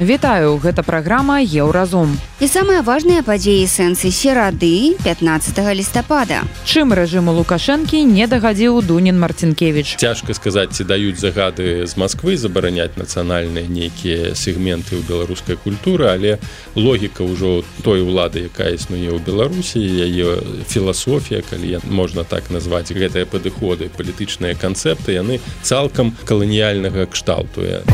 Вітаю, 0.00 0.56
гэта 0.56 0.80
праграма 0.80 1.44
Еўразум. 1.44 2.16
І 2.40 2.48
самыя 2.48 2.80
важныя 2.80 3.20
падзеі 3.20 3.68
сэнсы 3.68 4.08
серады 4.08 4.96
15 5.04 5.60
лістапада. 5.76 6.40
Чым 6.64 6.96
рэжыму 6.96 7.36
Лукашэнкі 7.36 8.00
не 8.08 8.24
дагадзіў 8.24 8.80
Дунін 8.80 9.20
Марцінкевич. 9.20 10.00
Цяжка 10.00 10.32
сказаць, 10.32 10.72
ці 10.72 10.88
даюць 10.88 11.20
загады 11.20 11.84
з 11.84 11.92
Масквы 12.00 12.40
забараняць 12.40 12.96
нацыянальныя 12.96 13.68
нейкія 13.68 14.32
сегменты 14.32 14.96
ў 14.96 15.04
беларускай 15.04 15.60
культуры, 15.60 16.08
але 16.08 16.40
логіка 16.72 17.20
ўжо 17.20 17.60
той 17.84 18.00
улады, 18.00 18.48
якая 18.48 18.80
існуе 18.80 19.12
ў 19.12 19.20
Беларусі, 19.20 19.84
яе 19.84 20.40
філасофія, 20.64 21.44
калі 21.44 21.84
можна 21.84 22.24
так 22.24 22.48
назваць 22.48 22.88
гэтыя 22.88 23.28
падыходы, 23.28 23.92
палітычныя 23.92 24.56
канцэпты, 24.56 25.20
яны 25.20 25.44
цалкам 25.60 26.16
каланіяльнага 26.24 27.04
кшталтуе. 27.04 27.84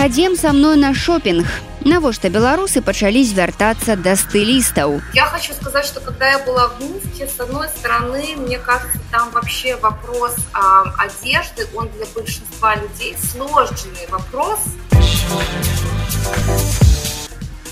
Хадзем 0.00 0.34
са 0.34 0.52
мной 0.52 0.76
на 0.80 0.94
шопінг. 0.94 1.44
Навошта 1.84 2.32
беларусы 2.32 2.80
пачалі 2.80 3.20
звяртацца 3.20 4.00
да 4.00 4.16
стылістаў. 4.16 5.04
Я 5.12 5.26
хочу 5.28 5.52
сказать, 5.52 5.84
что 5.84 6.00
когда 6.00 6.30
я 6.30 6.38
была 6.38 6.72
в 6.72 6.80
Минске, 6.80 7.28
с 7.28 7.38
одной 7.38 7.68
стороны, 7.68 8.32
мне 8.40 8.56
кажется, 8.56 8.96
там 9.12 9.28
вообще 9.30 9.76
вопрос 9.76 10.36
а, 10.54 10.88
одежды, 11.04 11.68
он 11.76 11.90
для 11.92 12.06
большинства 12.14 12.76
людей 12.76 13.14
сложный 13.20 14.08
вопрос. 14.08 14.60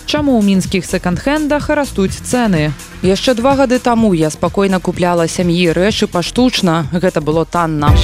Чаму 0.04 0.36
ў 0.36 0.44
мінскіх 0.44 0.84
секонд-хендах 0.84 1.72
растуць 1.72 2.12
цэны? 2.12 2.76
Яшчэ 3.00 3.40
два 3.40 3.56
гады 3.56 3.80
таму 3.80 4.12
я 4.12 4.28
спакойна 4.28 4.84
купляла 4.84 5.24
сям'і 5.28 5.72
рэчы 5.72 6.04
паштучна, 6.04 6.92
гэта 6.92 7.24
было 7.24 7.48
танна. 7.48 7.96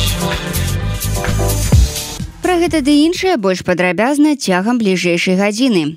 Пра 2.45 2.59
гэта 2.61 2.83
ды 2.85 2.93
іншае 3.09 3.39
больш 3.41 3.63
падрабязна 3.65 4.37
цягам 4.37 4.77
бліжэйшай 4.77 5.37
гадзіны. 5.39 5.97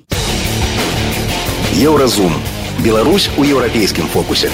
Еўразум. 1.76 2.32
Беларусь 2.80 3.28
у 3.36 3.44
еўрапейскім 3.44 4.08
фокусе. 4.08 4.48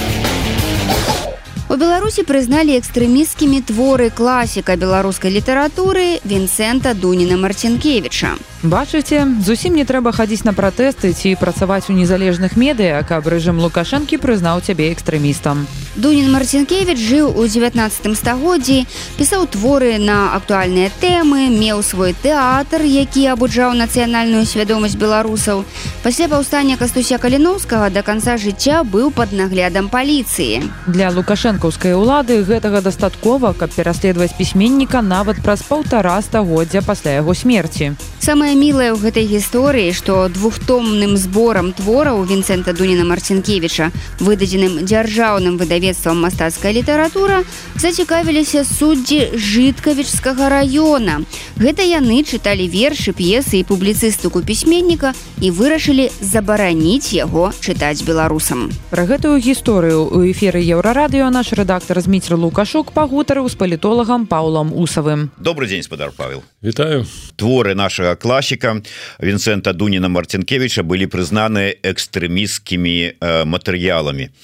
У 1.71 1.77
Беларусі 1.79 2.25
прызналі 2.27 2.75
экстрэмісцкімі 2.81 3.63
творы 3.71 4.11
класіка 4.11 4.75
беларускай 4.75 5.31
літаратуры 5.39 6.19
Вінцэнта 6.27 6.99
Дуніна 6.99 7.39
Марцінкевіча. 7.39 8.35
Бачыце, 8.65 9.29
зусім 9.45 9.75
не 9.77 9.85
трэба 9.85 10.09
хадзіць 10.17 10.49
на 10.49 10.57
пратэсты 10.57 11.13
ці 11.13 11.37
працаваць 11.37 11.93
у 11.93 11.97
незалежных 11.97 12.57
медыа, 12.57 13.05
каб 13.05 13.29
рэжым 13.29 13.61
Лукашэнкі 13.61 14.17
прызнаў 14.17 14.65
цябе 14.65 14.89
экстрэмістам. 14.89 15.69
Дунін 16.01 16.33
Марцінкевич 16.33 16.97
жыў 16.97 17.37
у 17.37 17.45
19 17.45 18.17
стагоддзі, 18.17 18.89
пісаў 19.21 19.45
творы 19.53 20.01
на 20.01 20.33
актуальныя 20.33 20.89
тэмы, 20.89 21.53
меў 21.53 21.85
свой 21.85 22.17
тэатр, 22.17 22.83
які 22.89 23.37
абуджаў 23.37 23.77
нацыянальную 23.77 24.49
свядомасць 24.49 24.97
беларусаў. 24.97 25.63
Пасля 26.03 26.33
паўстання 26.33 26.81
кастуся 26.81 27.21
каліноўскага 27.21 27.93
да 27.93 28.01
канца 28.01 28.41
жыцця 28.41 28.81
быў 28.81 29.13
пад 29.13 29.37
наглядам 29.37 29.93
паліцыі. 29.93 30.65
Для 30.89 31.13
лукашэнкаўскай 31.13 31.93
улады 31.93 32.41
гэтага 32.43 32.81
дастаткова, 32.81 33.53
каб 33.53 33.71
пераследаваць 33.77 34.35
пісьменніка 34.35 35.05
нават 35.05 35.45
праз 35.45 35.63
паўтара 35.63 36.17
стагоддзя 36.25 36.81
пасля 36.81 37.21
яго 37.21 37.37
смерці. 37.37 37.93
Самае 38.19 38.54
мілае 38.55 38.95
ў 38.95 38.99
гэтай 39.03 39.27
гісторыі, 39.27 39.93
што 39.93 40.31
двухтомным 40.31 41.19
зборам 41.19 41.75
твораў 41.75 42.23
Вінцэнта 42.25 42.73
Дуніна 42.73 43.05
Марцінкевіча, 43.05 43.91
выдадзеным 44.23 44.87
дзяржаўным 44.87 45.59
выдавецтвам 45.59 46.23
мастацкая 46.23 46.73
літаратура, 46.73 47.43
зацікавіліся 47.77 48.65
суддзі 48.65 49.35
жыткавічскага 49.35 50.49
раёна. 50.49 51.27
Гэта 51.59 51.83
яны 51.83 52.23
чыталі 52.23 52.71
вершы, 52.71 53.13
п'есы 53.13 53.61
і 53.61 53.67
публіцыстыку 53.69 54.43
пісьменніка 54.43 55.15
і 55.43 55.51
вырашылі 55.51 56.11
забараніць 56.23 57.13
яго 57.13 57.53
чытаць 57.61 58.03
беларусам. 58.07 58.71
Пра 58.91 59.05
гэтую 59.07 59.39
гісторыю 59.39 60.07
ў 60.09 60.31
эфіры 60.31 60.63
еўрарадыё 60.63 61.31
наш 61.31 61.53
рэдактар 61.53 62.01
зміцер 62.01 62.39
Лукашук 62.39 62.95
пагутарыў 62.95 63.51
з 63.51 63.55
палітолагам 63.59 64.27
Паўлам 64.27 64.73
Усавым. 64.73 65.31
Добрый 65.39 65.69
день, 65.69 65.83
спадар 65.83 66.13
Павел. 66.17 66.43
Вітаю. 66.63 67.07
Творы 67.37 67.75
нашага 67.75 68.17
класіка 68.35 68.83
Вінцэнта 69.23 69.71
Дуніна 69.79 70.11
Марцінкевіча 70.11 70.83
былі 70.83 71.07
прызнаны 71.07 71.79
экстрэмісцкімі 71.87 73.15
э, 73.15 73.45
матэрыяламі. 73.47 74.35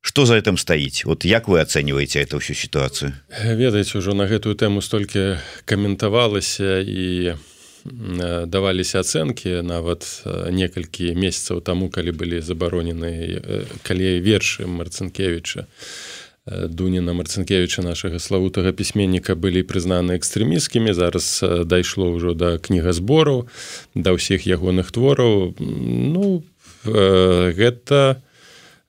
Что 0.00 0.26
за 0.26 0.38
этим 0.38 0.54
стаіць 0.54 1.04
вот 1.04 1.24
як 1.24 1.48
вы 1.48 1.58
оцениваете 1.58 2.22
эту 2.22 2.38
всю 2.38 2.54
ситуацию? 2.54 3.18
Ведаеце 3.34 3.98
ўжо 3.98 4.14
на 4.14 4.30
гэтую 4.30 4.54
тэму 4.54 4.78
столькі 4.78 5.42
каментавалася 5.66 6.78
і 6.86 7.34
даваліся 8.46 9.02
ацэнкі 9.02 9.66
нават 9.66 10.06
некалькі 10.54 11.10
месяцаў 11.18 11.66
таму 11.66 11.90
калі 11.90 12.14
былі 12.14 12.38
забаронены 12.38 13.42
калі 13.82 14.22
вершы 14.22 14.70
марцынкевича 14.70 15.66
дуніна 16.50 17.14
марцынкевича 17.14 17.82
нашага 17.86 18.18
славутага 18.18 18.72
пісьменніка 18.74 19.38
былі 19.38 19.62
прызнаны 19.62 20.18
экстрэміскімі 20.18 20.90
зараз 20.92 21.44
дайшло 21.64 22.10
ўжо 22.10 22.34
да 22.34 22.58
кнігазбораў 22.58 23.46
да 23.94 24.10
ўсіх 24.14 24.50
ягоных 24.50 24.90
твораў. 24.90 25.54
Ну 25.60 26.42
гэта 26.82 28.18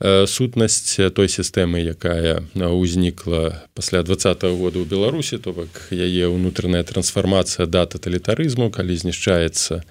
сутнасць 0.02 0.98
той 1.14 1.30
сістэмы 1.30 1.86
якая 1.94 2.42
ўзнікла 2.58 3.70
пасля 3.78 4.02
двадцатого 4.02 4.58
года 4.58 4.82
ў 4.82 4.90
беларусі. 4.90 5.38
То 5.38 5.54
бок 5.54 5.94
яе 5.94 6.26
ўнутраная 6.26 6.82
трансфармацыя 6.82 7.70
да 7.70 7.86
тоталітарызму 7.86 8.74
калі 8.74 8.98
знішчаецца 8.98 9.86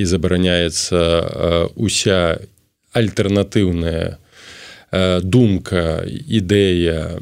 і 0.00 0.02
забараняецца 0.08 1.68
уся 1.76 2.40
альтэрнатыўная 2.96 4.21
думка 5.22 6.04
ідэя 6.06 7.16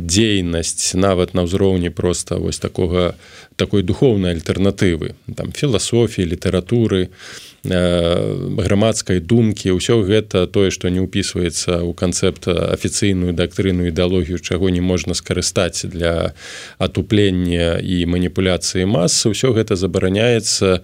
дзейнасць 0.00 0.96
нават 0.96 1.34
на 1.36 1.44
ўзроўні 1.44 1.92
просто 1.92 2.40
вось 2.40 2.58
такога 2.58 3.14
такой 3.56 3.84
духовнай 3.84 4.32
альтэрнатывы 4.32 5.12
там 5.36 5.52
філасофіі 5.52 6.32
літаратуры. 6.32 7.12
на 7.12 7.51
грамадскай 7.64 9.20
думкі 9.20 9.78
ўсё 9.78 10.02
гэта 10.02 10.50
тое 10.50 10.74
што 10.74 10.90
не 10.90 10.98
ўпісваецца 10.98 11.86
ў 11.86 11.94
канцэпт 11.94 12.50
афіцыйную 12.50 13.30
дактрыну 13.38 13.86
ідэалогію 13.86 14.42
чаго 14.42 14.66
не 14.66 14.82
можна 14.82 15.14
скарыстаць 15.14 15.86
для 15.86 16.34
атуплення 16.82 17.78
і 17.78 18.02
маніпуляцыі 18.10 18.82
масы 18.82 19.30
ўсё 19.30 19.54
гэта 19.54 19.78
забараняецца 19.78 20.82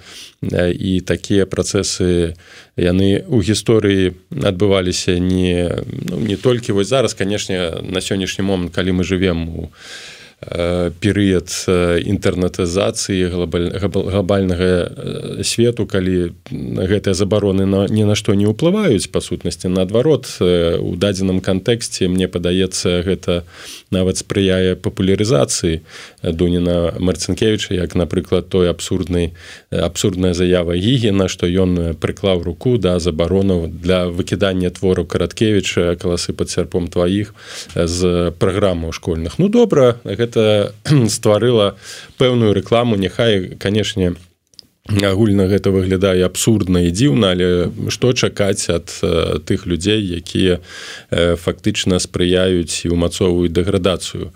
і 0.71 0.93
такія 1.03 1.51
працэсы 1.51 2.39
яны 2.79 3.27
ў 3.27 3.39
гісторыі 3.43 4.15
адбываліся 4.31 5.19
не 5.19 5.83
ну, 5.83 6.23
не 6.23 6.39
толькі 6.39 6.79
вось 6.79 6.95
зараз 6.95 7.11
канешне 7.19 7.83
на 7.83 7.99
сённяшні 7.99 8.47
момант 8.47 8.71
калі 8.71 8.95
мы 8.95 9.03
жывем 9.03 9.51
у 9.51 9.75
перыяд 10.39 11.51
інтэрнетызацыі 11.67 13.27
глобальнага 13.27 14.71
свету 15.43 15.83
калі 15.83 16.31
гэтыя 16.79 17.11
забароны 17.11 17.67
на 17.67 17.91
ні 17.91 18.07
на 18.07 18.15
што 18.15 18.39
не 18.39 18.47
ўплываюць 18.47 19.11
па 19.11 19.19
сутнасці 19.19 19.67
наадварот 19.67 20.31
у 20.79 20.95
дадзеным 20.95 21.43
кантэксце 21.43 22.07
мне 22.07 22.31
падаецца 22.31 23.03
гэта 23.03 23.43
нават 23.91 24.23
спрыяе 24.23 24.79
папулярызацыі 24.79 25.83
дуніна 26.23 26.95
марцінкевича 27.03 27.75
як 27.75 27.99
напрыклад 27.99 28.47
той 28.47 28.71
абсурднай 28.71 29.35
абсурдная 29.75 30.39
заява 30.39 30.79
гігена 30.79 31.27
што 31.27 31.51
ён 31.51 31.99
прыклаў 31.99 32.47
руку 32.47 32.79
да 32.79 33.03
забаронаў 33.03 33.67
для 33.67 34.07
выкідання 34.07 34.71
твору 34.71 35.03
караткевича 35.03 35.99
каласы 35.99 36.31
пад 36.31 36.47
сярпом 36.47 36.87
тваіх 36.87 37.35
з 37.75 38.31
праграмаў 38.39 38.95
школьных. 38.95 39.43
Ну 39.43 39.51
добра 39.51 39.99
гэта 40.07 40.28
гэта 40.29 40.75
стварыла 41.09 41.77
пэўную 42.19 42.53
рэкламу 42.53 42.97
няхай 42.97 43.57
канешне 43.57 44.15
агульна 44.89 45.45
гэта 45.53 45.69
выглядае 45.69 46.25
абсурдна 46.25 46.81
і 46.89 46.91
дзіўна 46.91 47.37
але 47.37 47.49
што 47.93 48.17
чакаць 48.17 48.73
ад 48.73 48.89
тых 49.45 49.69
людзей 49.69 50.01
якія 50.17 50.65
фактычна 51.13 52.01
спрыяюць 52.01 52.89
і 52.89 52.97
ўмацоўваюць 52.97 53.53
дэградацыю? 53.53 54.33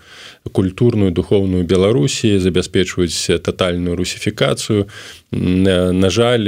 Культурную 0.53 1.09
духовную 1.09 1.65
беларусі 1.65 2.37
забяспечваюць 2.37 3.41
тотальную 3.41 3.97
русіфікацыю. 3.97 4.85
На 5.33 6.09
жаль 6.13 6.45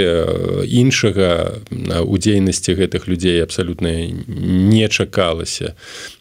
іншага 0.69 1.57
у 2.05 2.17
дзейнасці 2.17 2.77
гэтых 2.77 3.09
людзей 3.09 3.41
абсалютна 3.41 3.89
не 4.05 4.85
чакалася. 4.87 5.73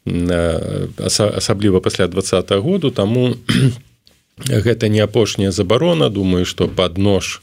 Асабліва 0.08 1.80
пасля 1.80 2.08
два 2.08 2.24
году 2.60 2.90
таму 2.90 3.36
гэта 4.38 4.88
не 4.88 5.00
апошняя 5.00 5.50
забарона. 5.50 6.10
Думаю 6.10 6.44
что 6.44 6.68
под 6.68 6.98
нож 6.98 7.42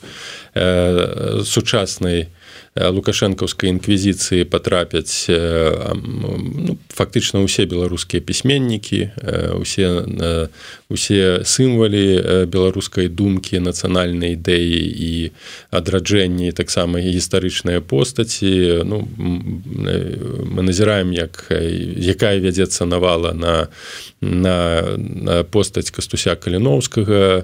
э, 0.53 1.41
сучаснай 1.45 2.29
лукашэнкаўскай 2.75 3.69
інквізіцыі 3.69 4.47
патрапяць 4.47 5.27
ну, 5.29 6.77
фактычна 6.87 7.43
ўсе 7.43 7.67
беларускія 7.67 8.23
пісьменнікі 8.23 9.11
усе 9.59 9.87
усе 10.87 11.43
сімвалі 11.43 12.47
беларускай 12.47 13.11
думкі 13.11 13.59
нацыянальнай 13.59 14.39
ідэі 14.39 14.79
і 14.81 15.13
адраджэнні 15.71 16.51
таксама 16.51 16.99
гістарычныя 16.99 17.81
постаці. 17.81 18.83
Ну 18.87 19.07
мы 19.17 20.61
назіраем 20.61 21.11
як 21.11 21.47
якая 21.51 22.39
вядзецца 22.39 22.85
навала 22.85 23.33
на 23.33 23.67
на, 24.21 24.97
на 24.97 25.43
постаць 25.43 25.89
кастуся 25.89 26.35
каліноўскага 26.35 27.43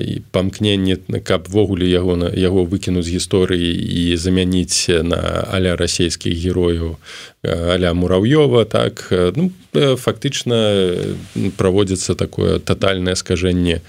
і 0.00 0.14
памкненне 0.32 0.96
каб 1.20 1.48
ввогуле 1.52 1.86
яго 1.86 2.16
на 2.16 2.32
яго 2.32 2.64
выкінуць 2.64 3.06
гісторыі 3.06 3.76
і 3.76 4.11
замяніць 4.16 4.88
на 5.02 5.46
аля 5.52 5.76
расійскіх 5.76 6.32
герояў 6.32 6.96
аля 7.42 7.92
мурав'ёва 7.94 8.64
так 8.64 9.08
ну, 9.10 9.50
фактычна 9.72 10.94
праводзіцца 11.56 12.14
такое 12.14 12.58
тотальнае 12.58 13.16
скажэнне 13.16 13.80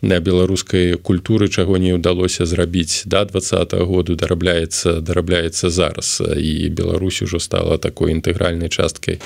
на 0.00 0.20
беларускай 0.20 0.96
культуры 0.96 1.48
чаго 1.48 1.76
не 1.76 1.92
ўдалося 1.92 2.46
зрабіць 2.46 3.04
да 3.04 3.24
два 3.24 3.40
-го 3.40 3.84
году 3.84 4.14
дарабляецца 4.14 5.00
дарабляецца 5.00 5.70
зараз. 5.70 6.22
І 6.36 6.68
Беларусь 6.68 7.22
ужо 7.22 7.38
стала 7.38 7.78
такой 7.78 8.12
інтэгральнай 8.12 8.68
часткай 8.68 9.18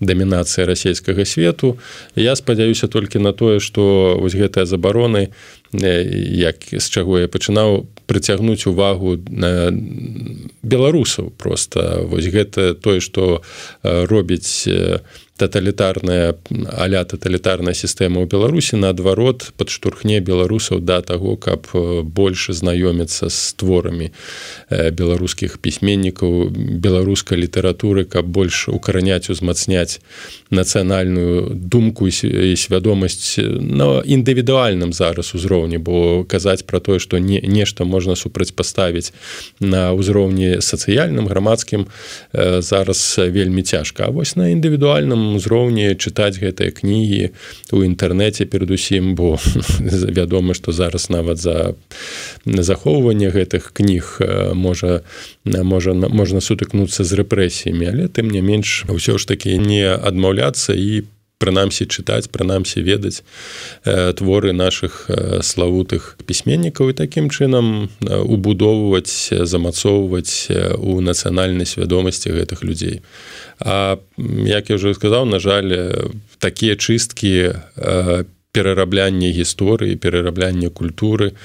дамінацыі 0.00 0.64
расійскага 0.64 1.24
свету. 1.24 1.78
Я 2.16 2.36
спадзяюся 2.36 2.88
толькі 2.88 3.18
на 3.18 3.32
тое 3.32 3.60
што 3.60 4.16
вось 4.20 4.34
гэтыя 4.34 4.64
забароны 4.64 5.28
як 5.72 6.56
з 6.72 6.86
чаго 6.90 7.18
я 7.18 7.28
пачынаў 7.28 7.86
прыцягнуць 8.06 8.66
увагу 8.66 9.16
на 9.28 9.70
беларусаў 10.62 11.30
просто 11.36 12.06
вось 12.10 12.30
гэта 12.30 12.74
тое 12.74 13.00
што 13.00 13.42
робіць 13.82 14.68
таталітарная 15.36 16.34
аля 16.72 17.04
таталітарная 17.04 17.74
сістэма 17.76 18.24
ў 18.24 18.26
беларусі 18.30 18.80
наадварот 18.80 19.52
падштурхне 19.60 20.20
беларусаў 20.24 20.80
да 20.80 21.02
таго 21.04 21.36
каб 21.36 21.68
больш 22.02 22.48
знаёміцца 22.56 23.28
з 23.28 23.52
творамі 23.60 24.10
беларускіх 24.70 25.58
пісьменнікаў 25.60 26.50
беларускай 26.56 27.38
літаратуры 27.38 28.08
каб 28.08 28.24
больш 28.26 28.68
укараняць 28.72 29.28
узмацняць 29.28 30.00
нацыянальную 30.50 31.52
думку 31.52 32.08
і 32.08 32.56
свядомасць 32.56 33.36
на 33.60 34.00
індывідуальным 34.06 34.96
зараз 34.96 35.34
узроўні 35.36 35.78
бо 35.78 36.24
казаць 36.24 36.64
пра 36.64 36.80
тое 36.80 36.98
што 36.98 37.18
не 37.20 37.44
нешта 37.44 37.84
можна 37.84 38.16
супрацьпаставіць 38.16 39.12
на 39.60 39.92
ўзроўні 39.92 40.64
сацыяльным 40.64 41.28
грамадскім 41.28 41.86
зараз 42.32 43.18
вельмі 43.18 43.62
цяжка. 43.62 44.04
А 44.06 44.10
вось 44.10 44.36
на 44.36 44.48
індывідуальным 44.52 45.25
узроўні 45.34 45.96
чытаць 45.96 46.38
гэтыя 46.38 46.70
кнігі 46.70 47.32
у 47.72 47.82
інтэрнэце 47.82 48.46
перадусім 48.46 49.14
бо 49.18 49.34
вядома 50.18 50.54
што 50.54 50.72
зараз 50.72 51.10
нават 51.10 51.42
за 51.42 51.74
захоўванне 52.44 53.32
гэтых 53.34 53.72
кніг 53.72 54.20
можа 54.54 55.02
можа 55.44 55.94
можна 55.94 56.40
сутыкнуцца 56.40 57.02
з 57.02 57.12
рэпрэсіямі 57.18 57.84
але 57.90 58.04
тым 58.08 58.30
не 58.30 58.44
менш 58.44 58.86
ўсё 58.86 59.18
ж 59.18 59.26
такі 59.26 59.58
не 59.58 59.82
адмаўляцца 59.90 60.76
і 60.76 61.02
по 61.02 61.15
прынамсі 61.38 61.84
чытаць 61.86 62.30
прынамсі 62.32 62.80
ведаць 62.80 63.20
э, 63.84 64.12
творы 64.16 64.52
наших 64.52 65.06
э, 65.08 65.42
славутых 65.42 66.16
пісьменнікаў 66.24 66.90
і 66.90 66.96
такім 66.96 67.28
чынам 67.28 67.88
э, 68.00 68.16
убудоўваць 68.16 69.32
замацоўваць 69.44 70.48
у 70.80 71.00
нацыянальнай 71.00 71.66
свядомасці 71.68 72.32
гэтых 72.32 72.64
людзей. 72.64 73.02
А 73.60 73.98
як 74.16 74.70
я 74.70 74.76
уже 74.76 74.94
сказаў 74.94 75.24
на 75.28 75.38
жаль 75.38 76.08
такія 76.40 76.76
чысткі 76.76 77.52
перарабляння 78.56 79.28
гісторыі 79.28 80.00
перарабляння 80.00 80.70
культуры 80.70 81.36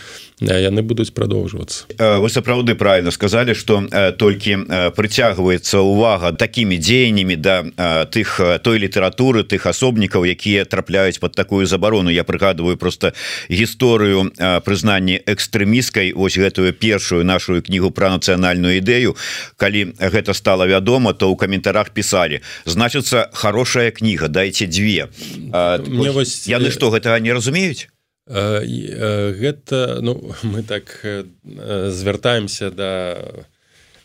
яны 0.41 0.81
будуць 0.81 1.13
продолжвацца 1.13 1.85
вы 1.97 2.29
сапраўды 2.29 2.75
правильно 2.75 3.11
сказали 3.11 3.53
что 3.53 3.85
толькі 4.17 4.65
прыцягваецца 4.97 5.79
увага 5.79 6.31
такими 6.33 6.75
дзеяннями 6.75 7.35
да 7.35 7.63
тых 8.11 8.41
той 8.63 8.81
літаратуры 8.81 9.43
тых 9.43 9.65
асобнікаў 9.69 10.25
якія 10.25 10.65
трапляюць 10.65 11.19
под 11.19 11.35
такую 11.35 11.65
забарону. 11.65 12.09
Я 12.09 12.23
прыгадываю 12.23 12.77
просто 12.77 13.13
гісторыю 13.49 14.31
прызнанні 14.65 15.21
экстрэміскай 15.25 16.13
ось 16.15 16.37
гэтую 16.37 16.73
першую 16.73 17.23
нашу 17.23 17.61
кнігу 17.61 17.91
про 17.91 18.09
нацыянальную 18.09 18.81
ідэю. 18.81 19.15
Калі 19.57 19.93
гэта 19.99 20.33
стало 20.33 20.65
вядома 20.65 21.13
то 21.13 21.29
ў 21.29 21.35
каментарах 21.37 21.91
писали 21.91 22.41
значится 22.65 23.29
хорошая 23.33 23.91
кніга 23.91 24.27
дайте 24.27 24.65
две 24.65 25.09
вось... 25.51 26.47
яны 26.47 26.71
что 26.71 26.89
гэтага 26.89 27.19
не 27.19 27.33
разумеюць 27.33 27.87
гэта 28.31 29.99
ну 30.01 30.17
мы 30.43 30.63
так 30.63 31.05
звяртаемся 31.51 32.71
до 32.71 32.77
да 32.77 33.45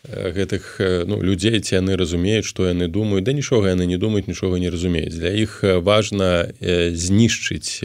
гэтых 0.07 0.79
ну, 1.07 1.21
людзей 1.21 1.59
ці 1.59 1.75
яны 1.75 1.97
разумеюць 1.99 2.47
што 2.47 2.67
яны 2.67 2.87
думаюць. 2.87 3.25
Да 3.27 3.33
нічога 3.35 3.75
яны 3.75 3.85
не 3.85 3.97
думаюць 3.97 4.27
нічога 4.27 4.59
не 4.59 4.69
разумеюць. 4.69 5.15
Для 5.15 5.31
іх 5.31 5.63
важна 5.83 6.47
знішчыць 6.61 7.83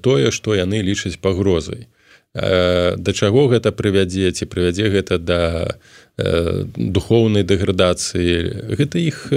тое 0.00 0.30
што 0.32 0.56
яны 0.56 0.80
лічаць 0.80 1.20
пагрозай 1.20 1.88
да 2.38 3.10
чаго 3.12 3.48
гэта 3.48 3.72
прывядзе 3.72 4.30
ці 4.32 4.46
прывядзе 4.46 4.88
гэта 4.92 5.18
да 5.18 5.42
духоўнай 6.18 7.46
дэградацыі. 7.46 8.74
Гэта 8.74 8.98
іх 8.98 9.30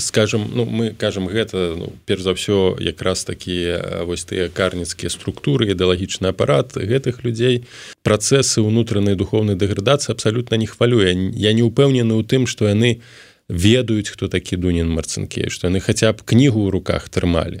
скажем 0.00 0.48
ну 0.56 0.64
мы 0.64 0.96
кажам 0.96 1.28
гэта 1.28 1.76
ну, 1.76 1.92
перш 2.08 2.24
за 2.24 2.32
ўсё 2.32 2.80
якраз 2.80 3.28
такія 3.28 4.04
вось 4.08 4.24
тыя 4.24 4.48
карніцкія 4.48 5.12
структуры 5.12 5.68
ідэалагічны 5.76 6.32
апарат 6.32 6.80
гэтых 6.80 7.28
людзей. 7.28 7.68
Працэсы 8.00 8.64
ўнутранай 8.64 9.20
духоўнай 9.20 9.52
дэградацыі 9.52 10.16
абсалютна 10.16 10.56
не 10.56 10.64
хвалюе. 10.64 11.12
Я 11.36 11.52
не 11.52 11.60
ўпэўнены 11.60 12.16
ў 12.16 12.24
тым 12.24 12.48
што 12.48 12.72
яны 12.72 13.04
ведаюць 13.48 14.08
хто 14.08 14.28
такі 14.32 14.56
дунін 14.56 14.88
марцынкі 14.88 15.52
што 15.52 15.68
яны 15.68 15.84
хаця 15.84 16.16
б 16.16 16.24
кнігу 16.24 16.64
ў 16.64 16.72
руках 16.72 17.12
трымалі 17.12 17.60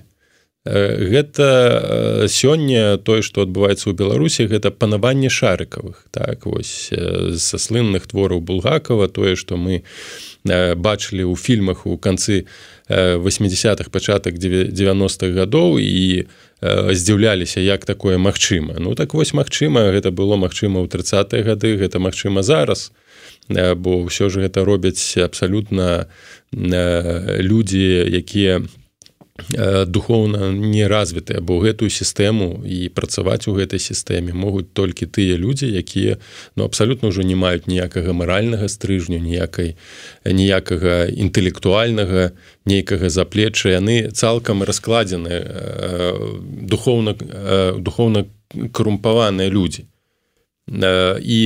гэта 0.64 2.24
сёння 2.28 2.96
тое 2.96 3.20
што 3.20 3.44
адбываецца 3.44 3.92
ў 3.92 3.94
беларусі 3.94 4.48
гэта 4.48 4.72
панаванне 4.72 5.28
шарыкавых. 5.28 6.08
Так 6.08 6.48
вось 6.48 6.88
са 6.88 7.56
слынных 7.60 8.08
твораў 8.08 8.40
булгакова 8.40 9.12
тое 9.12 9.36
што 9.36 9.60
мы 9.60 9.84
бачылі 10.44 11.28
ў 11.28 11.36
фільмах 11.36 11.84
у 11.84 12.00
канцы 12.00 12.48
80-х 12.88 13.92
пачатак 13.92 14.40
90-х 14.40 15.30
гадоў 15.36 15.76
і 15.84 16.24
здзіўляліся 16.64 17.60
як 17.60 17.84
такое 17.84 18.16
магчыма. 18.16 18.80
Ну 18.80 18.96
так 18.96 19.12
вось 19.12 19.36
магчыма 19.36 19.92
гэта 19.92 20.16
было 20.16 20.40
магчыма 20.40 20.80
ў 20.80 20.88
30 20.88 21.44
гады 21.44 21.76
гэта 21.76 22.00
магчыма 22.00 22.40
зараз 22.40 22.88
бо 23.52 24.08
ўсё 24.08 24.32
ж 24.32 24.48
гэта 24.48 24.64
робяць 24.64 25.20
абсалютна 25.20 26.08
людзі 26.56 28.08
якія 28.08 28.64
духоўна 29.86 30.52
не 30.52 30.86
развітыя 30.86 31.40
бо 31.42 31.58
гэтую 31.58 31.90
сістэму 31.90 32.62
і 32.62 32.86
працаваць 32.94 33.50
у 33.50 33.54
гэтай 33.58 33.82
сістэме 33.82 34.30
могуць 34.30 34.70
толькі 34.70 35.10
тыя 35.10 35.34
людзі 35.34 35.66
якія 35.74 36.22
ну 36.54 36.62
абсалютна 36.64 37.10
ўжо 37.10 37.26
не 37.26 37.34
маюць 37.34 37.66
ніякага 37.66 38.14
маральнага 38.14 38.70
стрыжню 38.70 39.18
ніякай 39.18 39.74
ніякага 40.22 41.10
інтэлектуальнага 41.10 42.30
нейкага 42.64 43.10
заплечча. 43.10 43.74
Яны 43.76 44.10
цалкам 44.12 44.62
раскладзены 44.62 45.42
духоўна 46.70 47.14
духоўна 47.78 48.24
карумпаваныя 48.72 49.50
людзі. 49.50 49.86
І 50.70 51.40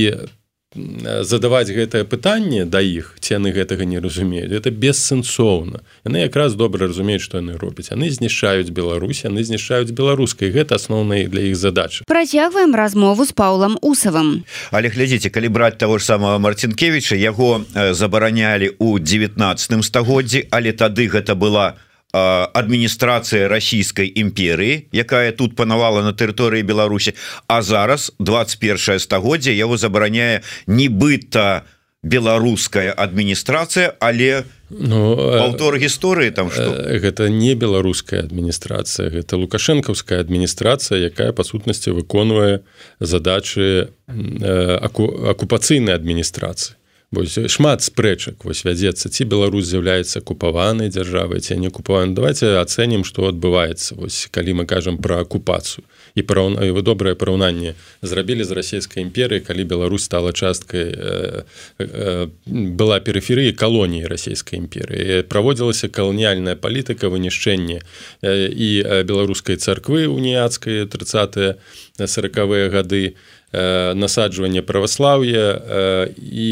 задаваць 0.75 1.73
гэтае 1.73 2.05
пытанне 2.05 2.65
да 2.65 2.77
іх 2.77 3.17
ці 3.19 3.33
яны 3.41 3.49
гэтага 3.49 3.89
не 3.89 3.97
разумеюць 3.97 4.53
это 4.53 4.69
бессэнсоўна. 4.69 5.81
Яны 6.05 6.21
якраз 6.29 6.53
добра 6.53 6.85
разумеюць 6.85 7.25
што 7.25 7.41
яны 7.41 7.57
робяць. 7.57 7.89
Яны 7.89 8.09
знішчаюць 8.13 8.69
Беларусь 8.69 9.25
яны 9.25 9.41
знішчаюць 9.43 9.89
беларускай. 9.89 10.53
Гэта 10.53 10.77
асноўныя 10.77 11.25
для 11.25 11.49
іх 11.49 11.57
задачы 11.57 12.05
працягваем 12.05 12.77
размову 12.77 13.25
з 13.25 13.33
паулам 13.33 13.81
усавым. 13.81 14.45
Але 14.69 14.93
глядзіце 14.93 15.33
калі 15.33 15.49
браць 15.49 15.81
того 15.81 15.97
ж 15.97 16.05
самого 16.05 16.37
марцінкевича 16.37 17.17
яго 17.17 17.65
забаранялі 17.73 18.77
у 18.77 18.99
19 18.99 19.41
стагоддзі 19.81 20.45
але 20.53 20.71
тады 20.71 21.09
гэта 21.09 21.33
была 21.33 21.73
у 21.73 21.88
адміністрацыя 22.13 23.47
расійскай 23.47 24.09
імперыі 24.09 24.89
якая 24.91 25.31
тут 25.31 25.55
панавала 25.55 26.01
на 26.01 26.13
тэрыторыі 26.13 26.65
Беларусі. 26.65 27.13
А 27.47 27.61
зараз 27.61 28.11
21 28.19 28.99
стагоддзя 28.99 29.51
яго 29.53 29.77
забараняе 29.77 30.41
нібыта 30.65 31.65
беларуская 32.03 32.93
адміністрацыя 32.95 33.93
але 33.99 34.43
Ну, 34.69 35.15
паўтор 35.17 35.81
гісторыі 35.81 36.29
там 36.29 36.51
что 36.53 36.69
гэта 37.01 37.25
не 37.29 37.55
беларуская 37.57 38.21
адміністрацыя 38.21 39.09
гэта 39.09 39.33
лукашэнкаўская 39.41 40.21
адміністрацыя 40.21 41.09
якая 41.09 41.33
па 41.33 41.41
сутнасці 41.41 41.97
выконвае 41.97 42.61
задачы 43.01 43.89
акупацыйнай 44.05 45.97
адміністрацыі 45.97 46.77
Вось 47.11 47.39
шмат 47.49 47.81
спрэчак 47.81 48.45
вось 48.45 48.61
вядзецца. 48.61 49.09
Ці 49.09 49.25
Беларусь 49.25 49.65
з'яўляецца 49.65 50.21
акупаванай 50.21 50.93
дзяржавай 50.93 51.41
ці 51.41 51.57
не 51.57 51.73
акупаваны. 51.73 52.13
Давайте 52.13 52.61
ацэнім 52.61 53.01
што 53.01 53.25
адбываецца 53.33 53.97
вось 53.97 54.29
калі 54.29 54.61
мы 54.61 54.69
кажам 54.69 55.01
пра 55.01 55.25
акупацыю. 55.25 55.81
І 56.13 56.21
параўна 56.21 56.69
вы 56.69 56.81
добрае 56.85 57.17
параўнанне 57.17 57.73
зрабілі 58.05 58.45
з 58.45 58.53
расійскай 58.53 59.01
імперыі 59.01 59.41
калі 59.41 59.65
Беларусь 59.65 60.05
стала 60.05 60.33
часткай 60.37 60.85
э, 60.85 61.43
э, 61.81 62.29
была 62.45 63.01
перыферыі 63.01 63.57
калоніі 63.57 64.05
расійскай 64.05 64.61
імперыі. 64.61 65.25
Праводзілася 65.25 65.89
каланіяльная 65.89 66.61
палітыка 66.61 67.09
вынішчэння 67.09 67.81
э, 68.21 68.53
і 68.53 68.69
беларускай 69.01 69.57
царквы 69.57 70.05
уніяцкай 70.05 70.85
30 70.85 71.57
сороквыя 72.05 72.69
гады 72.69 73.17
насаджванне 73.51 74.61
праваслаўя 74.61 76.13
і 76.13 76.47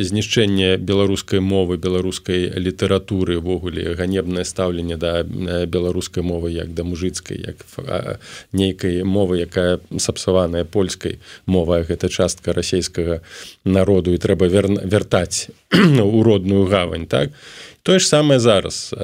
знішчэнне 0.00 0.80
беларускай 0.80 1.40
мовы 1.44 1.76
беларускай 1.76 2.48
літаратуры 2.56 3.36
ввогуле 3.36 3.92
ганебнае 3.92 4.48
стаўленне 4.48 4.96
да 4.96 5.22
беларускай 5.22 6.24
мовы 6.24 6.56
як 6.56 6.72
да 6.72 6.84
мужыцкай 6.84 7.36
як 7.44 7.60
нейкай 8.52 9.04
мовы 9.04 9.44
якая 9.44 9.80
сапсаваная 9.98 10.64
польскай 10.64 11.20
мова 11.44 11.84
гэта 11.84 12.08
частка 12.08 12.56
расійскага 12.56 13.20
народу 13.64 14.16
і 14.16 14.18
трэба 14.18 14.48
вяртаць 14.48 15.52
у 15.76 16.22
родную 16.22 16.64
гавань 16.64 17.04
так? 17.06 17.30
Тое 17.82 17.98
ж 17.98 18.06
самае 18.06 18.40
зараз. 18.40 18.94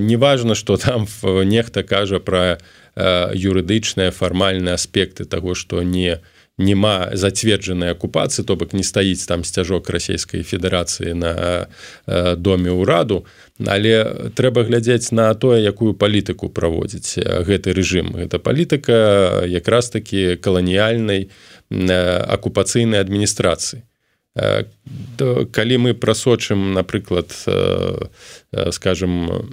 Неважна 0.00 0.54
что 0.54 0.76
там 0.76 1.06
нехта 1.44 1.82
кажа 1.82 2.18
пра 2.20 2.58
юрыдычныя 2.96 4.08
фармальныя 4.10 4.74
аспекты 4.80 5.24
таго 5.24 5.54
што 5.54 5.82
не 5.82 6.16
не 6.16 6.35
няма 6.58 7.12
зацверджанай 7.12 7.92
акупацыі 7.92 8.44
то 8.44 8.56
бок 8.56 8.72
не 8.72 8.82
стаіць 8.82 9.28
там 9.28 9.44
сцяжок 9.44 9.90
расійскай 9.90 10.40
федэрацыі 10.40 11.12
на 11.12 11.68
э, 12.06 12.36
доме 12.36 12.72
ўраду 12.72 13.26
але 13.64 14.30
трэба 14.36 14.64
глядзець 14.64 15.12
на 15.12 15.32
тое 15.34 15.60
якую 15.64 15.92
палітыку 15.94 16.48
праводзіць 16.48 17.16
гэты 17.20 17.72
рэжым. 17.72 18.12
Гэта 18.16 18.38
палітыка 18.38 19.44
якраз 19.48 19.88
такі 19.88 20.36
каланіяльнай 20.36 21.28
акупацыйнай 21.70 23.00
адміністрацыі. 23.00 23.80
Калі 24.36 25.74
мы 25.80 25.94
прасочым 25.94 26.76
напрыклад 26.76 27.32
скажем 28.70 29.52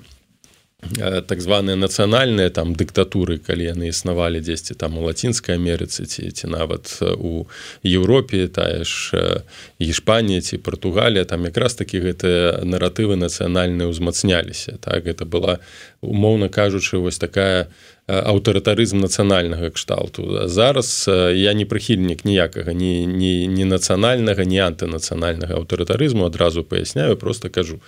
так 1.27 1.41
званыя 1.41 1.75
нацыянальныя 1.75 2.49
там 2.49 2.75
дыктатуры 2.75 3.37
калі 3.37 3.71
яны 3.71 3.89
існавалі 3.89 4.43
дзесьці 4.43 4.75
там 4.75 4.97
у 4.97 5.05
лацінскай 5.07 5.55
Амерыцы 5.55 6.05
ці 6.05 6.31
ці 6.31 6.47
нават 6.47 6.99
у 7.01 7.45
Еўропе 7.83 8.47
тая 8.47 8.83
ж 8.83 9.43
Іспанія 9.79 10.41
ці 10.41 10.57
Португалія 10.57 11.25
там 11.25 11.45
якраз 11.45 11.75
такі 11.75 11.99
гэтыя 12.03 12.63
наратывы 12.63 13.15
нацыянальныя 13.15 13.89
ўзмацняліся 13.89 14.77
так 14.81 15.05
гэта 15.07 15.25
была 15.25 15.59
умоўна 16.01 16.49
кажучы 16.49 16.97
вось 16.97 17.17
такая 17.17 17.67
аўтарытарызм 18.07 19.00
нацыянальнага 19.00 19.69
кшталту. 19.72 20.48
Зараз 20.48 21.07
я 21.07 21.53
не 21.53 21.63
прыхільнік 21.63 22.25
ніякага 22.27 22.74
ні 22.75 23.07
не 23.07 23.48
не 23.48 23.63
нацыянальнага 23.63 24.43
не 24.43 24.60
антынацыянальнага 24.60 25.55
аўтарытарызму 25.55 26.27
адразу 26.27 26.63
паясняю 26.63 27.15
просто 27.15 27.50
кажу. 27.50 27.79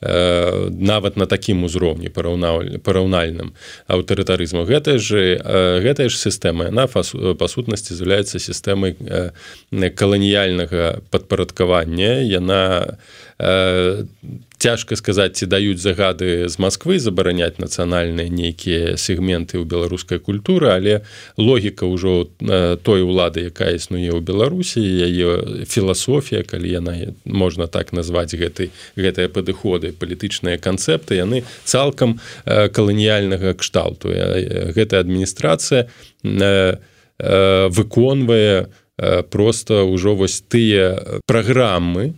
Нават 0.00 1.16
на 1.16 1.26
такім 1.26 1.64
узроўні 1.64 2.12
параўнаў 2.12 2.84
параўнальным 2.84 3.56
аўтарытарызму. 3.88 4.68
Гэтая 4.68 4.98
же 4.98 5.40
гэтая 5.80 6.12
ж 6.12 6.20
сістэма 6.20 6.68
яна 6.68 6.84
па 6.86 7.48
сутнасці 7.48 7.96
з'яўляецца 7.96 8.38
сістэмай 8.38 8.96
каланіяльнага 9.96 11.00
падпарадкавання. 11.08 12.20
Яна 12.20 12.98
цяжка 14.62 14.94
сказаць 14.94 15.34
ці 15.34 15.50
даюць 15.50 15.82
загады 15.82 16.46
з 16.46 16.54
Масквы 16.62 17.02
забараняць 17.02 17.58
нацыянальныя 17.58 18.30
нейкія 18.30 18.94
сегменты 18.94 19.58
ў 19.58 19.66
беларускай 19.66 20.22
культуры 20.22 20.70
але 20.70 20.94
логіка 21.34 21.82
ўжо 21.90 22.30
той 22.86 23.02
улады 23.02 23.50
якая 23.50 23.74
існуе 23.74 24.14
ў 24.14 24.22
беларусі 24.22 24.78
яе 24.78 25.66
філасофія 25.66 26.46
калі 26.46 26.70
яна 26.70 26.94
можна 27.26 27.66
так 27.66 27.90
назваць 27.90 28.38
гэтай 28.38 28.70
гэтыя 28.94 29.26
падыходы 29.34 29.90
палітычныя 29.98 30.62
канцэпты 30.62 31.18
яны 31.18 31.42
цалкам 31.66 32.22
каланіяльнага 32.46 33.58
кшталту. 33.58 34.14
Гэтая 34.14 35.02
адміністрацыя 35.02 35.90
выконвае 37.18 38.70
просто 39.30 39.82
ўжо 39.90 40.14
вось 40.14 40.38
тыя 40.46 41.20
праграмы 41.26 42.14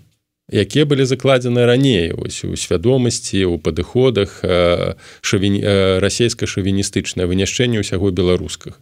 якія 0.50 0.84
былі 0.84 1.04
закладзены 1.08 1.64
раней 1.64 2.12
ось 2.12 2.44
у 2.44 2.56
свядомасці 2.56 3.44
у 3.48 3.56
падыходах 3.58 4.44
шаві... 5.24 5.48
расійска-шавіністычнае 6.04 7.24
выняшчэнне 7.24 7.80
ўсяго 7.80 8.12
беларусках 8.12 8.80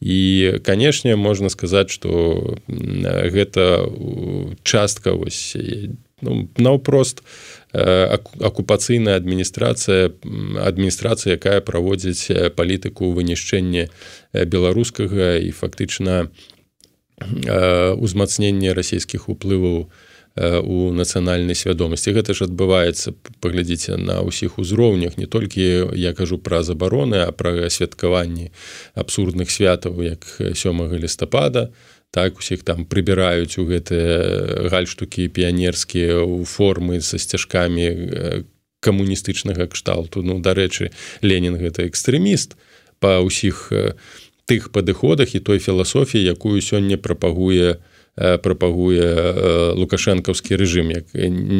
і 0.00 0.60
канешне 0.64 1.16
можна 1.16 1.48
сказаць 1.48 1.92
что 1.92 2.56
гэта 2.68 3.84
частка 4.64 5.12
вось 5.12 5.56
ну, 6.24 6.48
наўпрост 6.56 7.20
акупацыйная 7.76 9.20
адміністрацыя 9.20 10.16
адміністрацыя 10.64 11.36
якая 11.36 11.60
праводзіць 11.60 12.56
палітыку 12.56 13.12
вынішчэння 13.12 13.92
беларускага 14.32 15.36
і 15.44 15.52
фактычна 15.52 16.32
узмацнення 17.20 18.72
расійскіх 18.72 19.28
уплываў 19.28 19.76
у 19.84 20.05
у 20.36 20.92
нацыянальнай 20.92 21.56
свядомасці. 21.56 22.12
Гэта 22.12 22.36
ж 22.36 22.44
адбываецца 22.44 23.16
паглядзіце 23.40 23.96
на 23.96 24.20
ўсіх 24.20 24.60
узроўнях 24.60 25.16
не 25.16 25.24
толькі 25.24 25.96
я 25.96 26.12
кажу 26.12 26.36
пра 26.36 26.60
забароны 26.60 27.24
а 27.24 27.32
пра 27.32 27.72
святкаванні 27.72 28.52
абсурдных 28.92 29.48
святаў 29.48 29.96
як 30.04 30.28
сёмага 30.52 31.00
лістапада 31.00 31.72
так 32.12 32.36
усіх 32.36 32.68
там 32.68 32.84
прыбіраюць 32.84 33.56
у 33.56 33.64
гэтыя 33.64 34.68
гальштукі 34.68 35.32
піянерскія 35.32 36.20
ў 36.20 36.44
формы 36.44 37.00
са 37.00 37.16
сцяжкамі 37.16 38.44
камуністычнага 38.84 39.72
кшталту. 39.72 40.20
Ну 40.20 40.44
дарэчы 40.44 40.92
ленін 41.24 41.56
гэта 41.56 41.88
экстрэміст 41.88 42.60
па 43.00 43.24
ўсіх 43.24 43.72
тых 44.44 44.68
падыходах 44.68 45.32
і 45.32 45.40
той 45.40 45.64
філасофіі 45.64 46.28
якую 46.28 46.60
сёння 46.60 47.00
прапагуе 47.00 47.80
у 47.80 47.95
прапагуе 48.16 49.76
лукашэнкаўскі 49.76 50.56
рэжым 50.56 50.88
як 50.88 51.04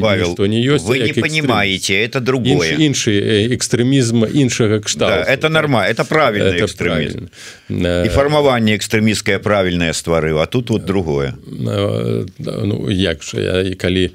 Павел, 0.01 0.35
то 0.35 0.47
не 0.49 0.65
ёсць 0.65 0.89
вы 0.89 1.05
не 1.05 1.13
понимаете 1.13 2.01
это 2.01 2.21
другое. 2.21 2.73
Іншы 2.81 3.13
экстрэмізм 3.53 4.25
іншага 4.25 4.81
кшталта 4.81 5.25
да, 5.25 5.33
это 5.33 5.49
норма 5.49 5.85
это 5.85 6.05
правильно 6.09 6.57
это 6.57 6.73
правильно. 6.77 7.29
І 7.69 8.09
фармаванне 8.09 8.77
экстрэміскае 8.77 9.39
правільнае 9.39 9.93
стварыў 9.93 10.41
а 10.41 10.47
тут 10.47 10.71
вот 10.71 10.85
другое. 10.85 11.35
Ну 11.47 12.91
як 12.91 13.23
жа 13.23 13.41
я 13.41 13.61
і 13.61 13.75
калі 13.75 14.11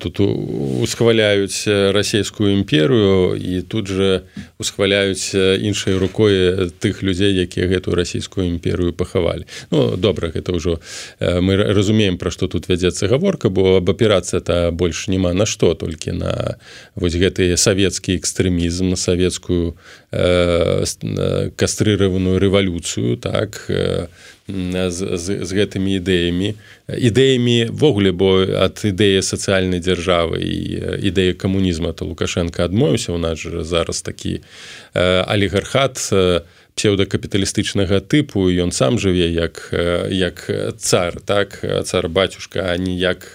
тут 0.00 0.20
усхваляюць 0.20 1.68
расійскую 1.68 2.52
імперыю 2.56 3.36
і 3.36 3.62
тут 3.62 3.88
же 3.88 4.24
усхваляюць 4.58 5.34
іншай 5.34 5.94
рукой 6.00 6.70
тых 6.80 7.02
людзей 7.02 7.36
якія 7.36 7.68
гэтую 7.68 7.94
расійскую 7.94 8.48
імперыю 8.48 8.92
пахавалі. 8.92 9.44
Ну 9.70 9.96
добра 9.96 10.32
гэта 10.32 10.56
ўжо 10.56 10.80
мы 11.20 11.56
разумеем 11.56 12.16
пра 12.16 12.30
што 12.30 12.48
тут 12.48 12.68
вядзецца 12.68 13.08
гаворка 13.08 13.48
бо 13.48 13.76
аб 13.78 13.90
аперацыя 13.90 14.40
это 14.40 14.70
больш 14.72 15.08
няма 15.08 15.32
на 15.32 15.46
што 15.46 15.74
толькі 15.74 16.16
на 16.16 16.56
вось 16.96 17.14
гэты 17.14 17.56
савецкі 17.56 18.16
экстрэмізм 18.16 18.96
савецкую 18.96 19.76
э, 20.12 20.84
кастрыраваную 21.56 22.38
рэвалюцыю 22.40 23.16
так 23.16 23.66
на 23.68 23.74
э, 23.74 24.06
з, 24.48 25.16
з, 25.16 25.44
з 25.44 25.50
гэтымі 25.56 25.96
ідэямі. 26.00 26.54
Ідэямі-ввогуле 26.88 28.12
бо 28.12 28.44
ад 28.44 28.76
ідэі 28.84 29.24
сацыяльнай 29.24 29.80
дзяржавы 29.80 30.36
і 30.44 30.58
ідэі 31.00 31.32
камунізма 31.40 31.96
то 31.96 32.04
лукашенко 32.04 32.64
адмовіўся. 32.64 33.16
У 33.16 33.18
нас 33.18 33.40
жа 33.40 33.64
зараз 33.64 34.04
такі 34.04 34.44
алігархат 34.92 35.96
псеўдакапіталістычнага 36.74 38.02
тыпу. 38.04 38.50
Ён 38.50 38.74
сам 38.74 38.98
жыве 38.98 39.32
як 39.32 39.72
як 40.10 40.44
цар 40.76 41.20
так? 41.24 41.64
Цар 41.84 42.08
бацюшка 42.08 42.68
а 42.68 42.76
ніяк 42.76 43.32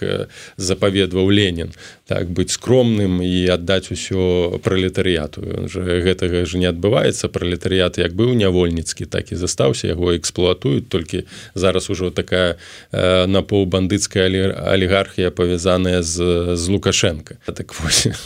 запаведваў 0.56 1.26
ленін 1.26 1.74
так 2.10 2.26
быць 2.26 2.50
скромным 2.50 3.22
і 3.22 3.46
аддаць 3.54 3.94
усё 3.94 4.58
пралетарыяту. 4.66 5.70
Гэтага 5.70 6.42
ж 6.42 6.58
не 6.58 6.66
адбываецца. 6.66 7.30
Пралетарыят 7.30 8.02
як 8.02 8.18
быў 8.18 8.34
нявольніцкі 8.34 9.06
так 9.06 9.30
і 9.30 9.38
застаўся. 9.38 9.86
Яго 9.94 10.18
эксплуатуюць. 10.18 10.90
Толькі 10.90 11.30
зараз 11.54 11.86
ужо 11.86 12.10
такая 12.10 12.58
э, 12.90 13.30
напоўбандыцкая 13.30 14.26
алігархія 14.26 15.30
павязаная 15.30 16.02
з 16.02 16.58
з 16.58 16.68
лукашенко 16.68 17.38
так 17.46 17.70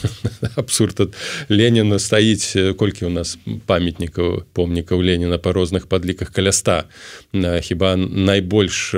абсурд 0.55 1.13
леніна 1.49 1.99
стаіць. 1.99 2.57
Колькі 2.81 3.05
у 3.05 3.13
нас 3.13 3.37
памятнікаў 3.69 4.49
помнікаў 4.57 4.97
леніна 4.97 5.37
па 5.37 5.53
розных 5.53 5.85
падліках 5.85 6.33
каля 6.33 6.49
ста. 6.49 6.89
Хіба 7.37 7.93
найбольш 8.01 8.97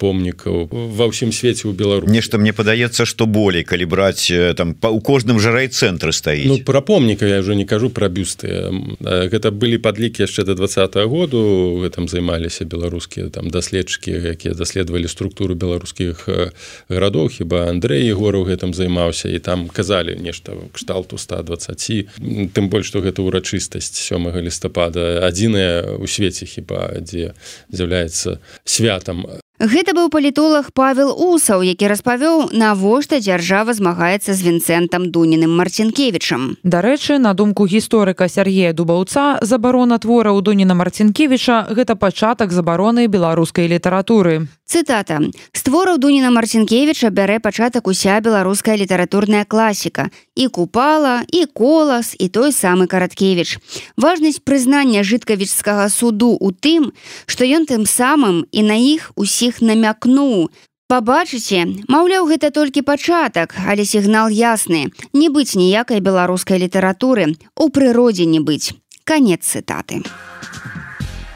помнікаў 0.00 0.72
ва 0.72 1.04
ўсім 1.12 1.36
свеце 1.36 1.68
ў 1.68 1.76
белару 1.76 2.08
нешта 2.08 2.40
мне 2.40 2.56
падаецца 2.56 3.04
что 3.04 3.28
болей 3.28 3.60
калі 3.60 3.84
браць 3.84 4.05
браць 4.06 4.56
там 4.56 4.74
па 4.74 4.90
у 4.90 5.00
кожным 5.00 5.38
жа 5.40 5.50
райцэнтры 5.52 6.12
стаіць 6.12 6.46
ну, 6.46 6.58
пра 6.64 6.80
помніка 6.80 7.26
я 7.26 7.40
ўжо 7.40 7.54
не 7.54 7.66
кажу 7.66 7.90
пра 7.90 8.08
бюсты. 8.08 8.70
Гэта 9.00 9.50
былі 9.50 9.78
падлікі 9.78 10.22
яшчэ 10.22 10.44
до 10.44 10.54
два 10.54 10.66
-го 10.66 11.06
году 11.08 11.40
гэтым 11.82 12.08
займаліся 12.08 12.64
беларускія 12.64 13.28
там 13.28 13.50
даследчыкі 13.50 14.10
якія 14.10 14.54
даследавалі 14.54 15.08
структуру 15.08 15.54
беларускіх 15.54 16.28
гарадоў 16.88 17.28
хіба 17.28 17.68
Андрей 17.68 18.08
егору 18.08 18.44
гэтым 18.44 18.74
займаўся 18.74 19.28
і 19.28 19.38
там 19.38 19.68
казалі 19.68 20.16
нешта 20.20 20.52
кшталту 20.72 21.18
120 21.18 22.52
тым 22.54 22.68
больш 22.68 22.86
што 22.86 23.00
гэта 23.00 23.22
ўрачыстасць 23.22 23.98
сёмага 23.98 24.40
лістапада 24.40 25.26
адзіная 25.26 25.98
у 25.98 26.06
свеце 26.06 26.46
хіба 26.46 27.00
дзе 27.00 27.34
з'яўляецца 27.72 28.38
святам 28.64 29.26
Гэта 29.56 29.96
быў 29.96 30.12
палітолог 30.12 30.68
Павел 30.76 31.16
Усаў, 31.16 31.64
які 31.64 31.88
распавёў, 31.88 32.52
навошта 32.52 33.24
дзяржава 33.24 33.72
змагаецца 33.72 34.36
з 34.36 34.44
вінцэнтам 34.44 35.08
Дунінным 35.08 35.56
Марцінкевічам. 35.56 36.60
Дарэчы, 36.60 37.16
на 37.16 37.32
думку 37.32 37.64
гісторыка 37.64 38.28
Сергея 38.28 38.76
Дубаўца, 38.76 39.40
забарона 39.40 39.96
твора 39.96 40.36
ў 40.36 40.44
Дуніна 40.44 40.76
Марцінкевіча 40.76 41.72
гэта 41.72 41.96
пачатак 41.96 42.52
забароны 42.52 43.08
беларускай 43.08 43.64
літаратуры. 43.64 44.44
Цытата: 44.66 45.24
З 45.56 45.60
твораў 45.62 45.96
Дуніна 45.96 46.28
Марцінкевіча 46.34 47.08
бярэ 47.08 47.40
пачатак 47.40 47.86
уся 47.88 48.20
беларуская 48.20 48.76
літаратурная 48.76 49.48
класіка 49.48 50.10
і 50.34 50.48
купала 50.52 51.22
і 51.32 51.46
колас 51.46 52.12
і 52.18 52.28
той 52.28 52.52
самы 52.52 52.90
караткевич. 52.90 53.56
Важнасць 53.96 54.42
прызнання 54.42 55.00
жыткавічскага 55.00 55.88
суду 55.88 56.34
ў 56.36 56.52
тым, 56.52 56.92
што 57.24 57.46
ён 57.46 57.64
тым 57.64 57.86
самым 57.86 58.44
і 58.52 58.60
на 58.66 58.74
іх 58.74 59.14
усе 59.14 59.45
ўсіх 59.46 59.62
намякнуў. 59.62 60.50
Пабачыце, 60.90 61.66
маўляў, 61.90 62.26
гэта 62.30 62.50
толькі 62.50 62.82
пачатак, 62.82 63.54
але 63.66 63.84
сігнал 63.84 64.30
ясны, 64.30 64.90
не 65.12 65.30
быць 65.30 65.54
ніякай 65.54 66.00
беларускай 66.00 66.58
літаратуры, 66.58 67.34
у 67.54 67.70
прыродзе 67.70 68.26
не 68.26 68.40
быць. 68.40 68.74
Канец 69.04 69.46
цытаты. 69.46 70.02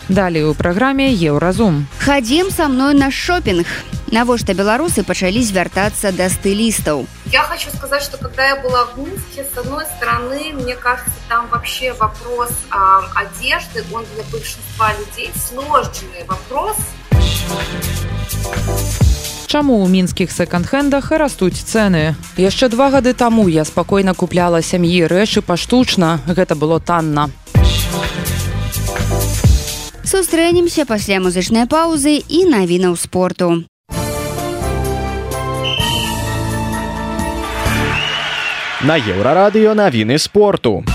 Далей 0.08 0.42
у 0.42 0.54
праграме 0.54 1.10
еўразум. 1.14 1.86
Хадзім 2.02 2.50
са 2.50 2.66
мной 2.66 2.94
на 2.94 3.10
шопінг. 3.10 3.66
Навошта 4.10 4.54
беларусы 4.58 5.06
пачалі 5.06 5.38
звяртацца 5.38 6.10
да 6.10 6.26
стылістаў. 6.26 7.06
Я 7.30 7.42
хочу 7.46 7.70
сказать, 7.70 8.02
что 8.02 8.18
когда 8.18 8.48
я 8.48 8.56
была 8.56 8.86
в 8.90 8.98
Минске, 8.98 9.46
с 9.46 9.56
одной 9.58 9.86
стороны, 9.86 10.50
мне 10.54 10.74
кажется, 10.74 11.14
там 11.28 11.46
вообще 11.46 11.92
вопрос 11.92 12.50
а, 12.70 13.06
одежды, 13.14 13.84
он 13.94 14.02
для 14.14 14.24
большинства 14.30 14.90
людей 14.98 15.30
сложный 15.34 16.26
вопрос, 16.26 16.76
Чаму 19.50 19.82
ў 19.82 19.90
мінскіх 19.90 20.30
секонд-хендах 20.30 21.10
растуць 21.10 21.58
цэны? 21.58 22.14
Яшчэ 22.38 22.70
два 22.70 22.86
гады 22.94 23.18
таму 23.18 23.50
я 23.50 23.66
спакойна 23.66 24.14
купляла 24.14 24.62
сям'і 24.62 25.10
рэчы 25.10 25.42
паштучна, 25.42 26.22
гэта 26.30 26.54
было 26.54 26.78
танна. 26.78 27.34
Сустрэнемся 30.06 30.86
пасля 30.86 31.18
музычнай 31.18 31.66
паўзы 31.66 32.22
і 32.22 32.46
навінаў 32.46 32.94
спорту. 32.94 33.66
На 38.86 38.96
еўрарадыё 39.02 39.74
навіны 39.74 40.16
спорту 40.22 40.86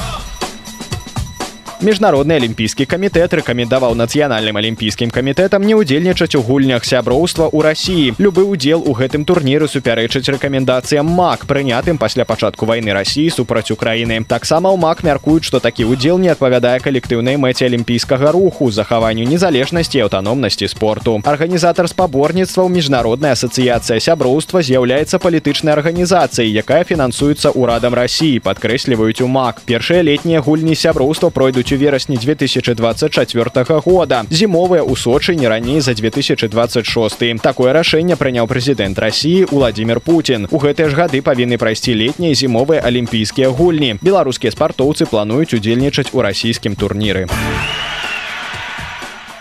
міжнародны 1.82 2.40
алімпійскі 2.40 2.86
камітэт 2.88 3.34
рэкамендаваў 3.42 3.96
нацыянальным 4.00 4.56
алімпійскім 4.56 5.12
камітэтам 5.12 5.66
не 5.68 5.76
ўдзельнічаць 5.76 6.36
у 6.40 6.42
гульнях 6.42 6.86
сяброўства 6.88 7.52
ў 7.52 7.60
рассіі 7.68 8.16
любы 8.16 8.48
ўдзел 8.48 8.80
у 8.80 8.96
гэтым 8.96 9.28
турніры 9.28 9.68
супярэчыць 9.68 10.32
рэкамендацыям 10.32 11.04
мак 11.04 11.44
прынятым 11.46 12.00
пасля 12.00 12.24
пачатку 12.24 12.66
вайны 12.66 12.96
рассіі 12.96 13.28
супраць 13.30 13.72
украіны. 13.76 14.24
Таксама 14.24 14.72
ў 14.72 14.80
мак 14.80 15.04
мяркуюць 15.04 15.44
што 15.44 15.60
такі 15.60 15.92
ўдзел 15.92 16.16
не 16.16 16.32
адпавядае 16.32 16.80
калектыўнай 16.80 17.36
мэце 17.36 17.68
алімпійскага 17.68 18.32
руху 18.32 18.72
захаванню 18.72 19.28
незалежнасці 19.28 20.08
аўтаномнасці 20.08 20.72
спорту. 20.72 21.20
Арганізатар 21.28 21.92
спаборніцтваў 21.92 22.72
міжнародная 22.72 23.36
асацыяцыя 23.36 24.00
сяброўства 24.00 24.64
з'яўляецца 24.64 25.20
палітычнай 25.20 25.76
арганізацыяй 25.76 26.56
якая 26.64 26.88
фінансуецца 26.88 27.52
ўрадам 27.52 27.94
рассіі 27.94 28.40
падкрэсліваюць 28.40 29.20
у 29.22 29.28
мак. 29.28 29.60
Першыя 29.68 30.02
летнія 30.08 30.40
гульні 30.40 30.76
сяброўства 30.76 31.30
пройдуць 31.30 31.75
верасні 31.78 32.18
2024 32.18 33.80
года. 33.80 34.26
Зімовыя 34.30 34.84
ў 34.84 34.94
сочы 34.96 35.36
не 35.36 35.48
раней 35.48 35.80
за 35.80 35.94
2026 35.94 37.42
такое 37.42 37.74
рашэнне 37.74 38.16
прыняў 38.16 38.48
прэзідэнт 38.48 39.00
россии 39.00 39.48
владимир 39.50 40.00
путин 40.00 40.48
у 40.52 40.58
гэтыя 40.58 40.90
ж 40.90 40.96
гады 40.96 41.22
павінны 41.22 41.58
прайсці 41.58 41.94
летнія 41.94 42.34
зімовыя 42.34 42.82
алімпійскія 42.82 43.50
гульні. 43.50 43.98
Беларускія 44.02 44.52
спартоўцы 44.52 45.06
плануюць 45.06 45.54
удзельнічаць 45.54 46.12
у 46.14 46.22
расійскім 46.22 46.76
турніры. 46.76 47.28
а 47.28 47.95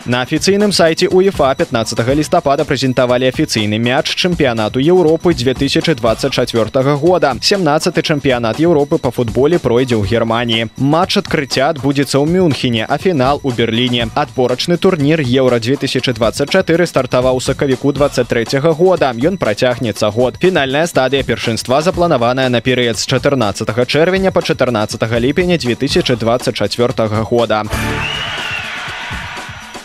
На 0.07 0.21
афіцыйным 0.21 0.71
сайце 0.71 1.09
УЕФА 1.09 1.55
15 1.57 1.97
лістапада 2.15 2.65
прэзентавалі 2.69 3.25
афіцыйны 3.25 3.79
мяч 3.81 4.13
чэмпіянату 4.13 4.77
Еўропы 4.77 5.33
2024 5.33 6.97
года. 6.97 7.33
17 7.41 8.05
чэмпіянат 8.05 8.61
Еўропы 8.61 8.99
па 8.99 9.11
футболе 9.11 9.59
пройдзе 9.59 9.97
ў 9.97 10.05
Геррманіі. 10.05 10.69
Матч 10.77 11.25
адкрыцця 11.25 11.73
адбудзецца 11.73 12.21
ў 12.21 12.29
Мюнхене, 12.29 12.85
а 12.85 12.99
фінал 13.01 13.41
у 13.43 13.51
Берліне. 13.51 14.13
Адборачны 14.13 14.77
турнір 14.77 15.25
еўра 15.25 15.57
2024 15.57 16.87
стартаваў 16.87 17.41
сакавіку 17.41 17.97
23 17.97 18.61
года. 18.77 19.17
Ён 19.17 19.41
працягнецца 19.41 20.13
год. 20.13 20.37
Фінальная 20.37 20.85
стадыя 20.85 21.25
першынства 21.25 21.81
запланаваная 21.81 22.53
на 22.53 22.61
перыяд 22.61 23.01
з 23.01 23.09
14 23.09 23.73
чэрвеня 23.89 24.37
па 24.37 24.43
14 24.43 25.01
ліпеня 25.17 25.57
2024 25.57 27.09
года 27.25 27.65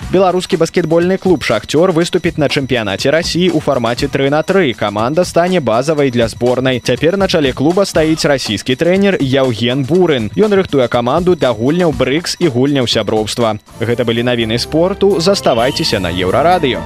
беларускі 0.10 0.58
баскетбольны 0.58 1.18
клуб 1.18 1.44
шахцёр 1.44 1.94
выступіць 1.94 2.38
на 2.42 2.50
чэмпіянаце 2.50 3.14
рассіі 3.14 3.54
ў 3.54 3.60
фармаце 3.62 4.10
3 4.10 4.30
на 4.34 4.42
3 4.44 4.74
каманда 4.74 5.26
стане 5.26 5.60
базавай 5.60 6.12
для 6.12 6.28
зборнай 6.28 6.80
цяпер 6.80 7.18
на 7.18 7.28
чале 7.28 7.54
клуба 7.54 7.86
стаіць 7.86 8.26
расійскі 8.26 8.76
трэнер 8.76 9.22
яўген 9.22 9.86
бурын 9.86 10.32
ён 10.36 10.54
рыхтуе 10.54 10.88
каманду 10.88 11.36
для 11.36 11.54
гульняў 11.54 11.94
брыкс 11.94 12.38
і 12.40 12.50
гульняў 12.50 12.88
сяброўства 12.88 13.58
гэта 13.80 14.06
былі 14.06 14.24
навіны 14.24 14.60
спорту. 14.60 15.20
Заставайцеся 15.20 16.00
на 16.00 16.12
еўрарадыё. 16.12 16.82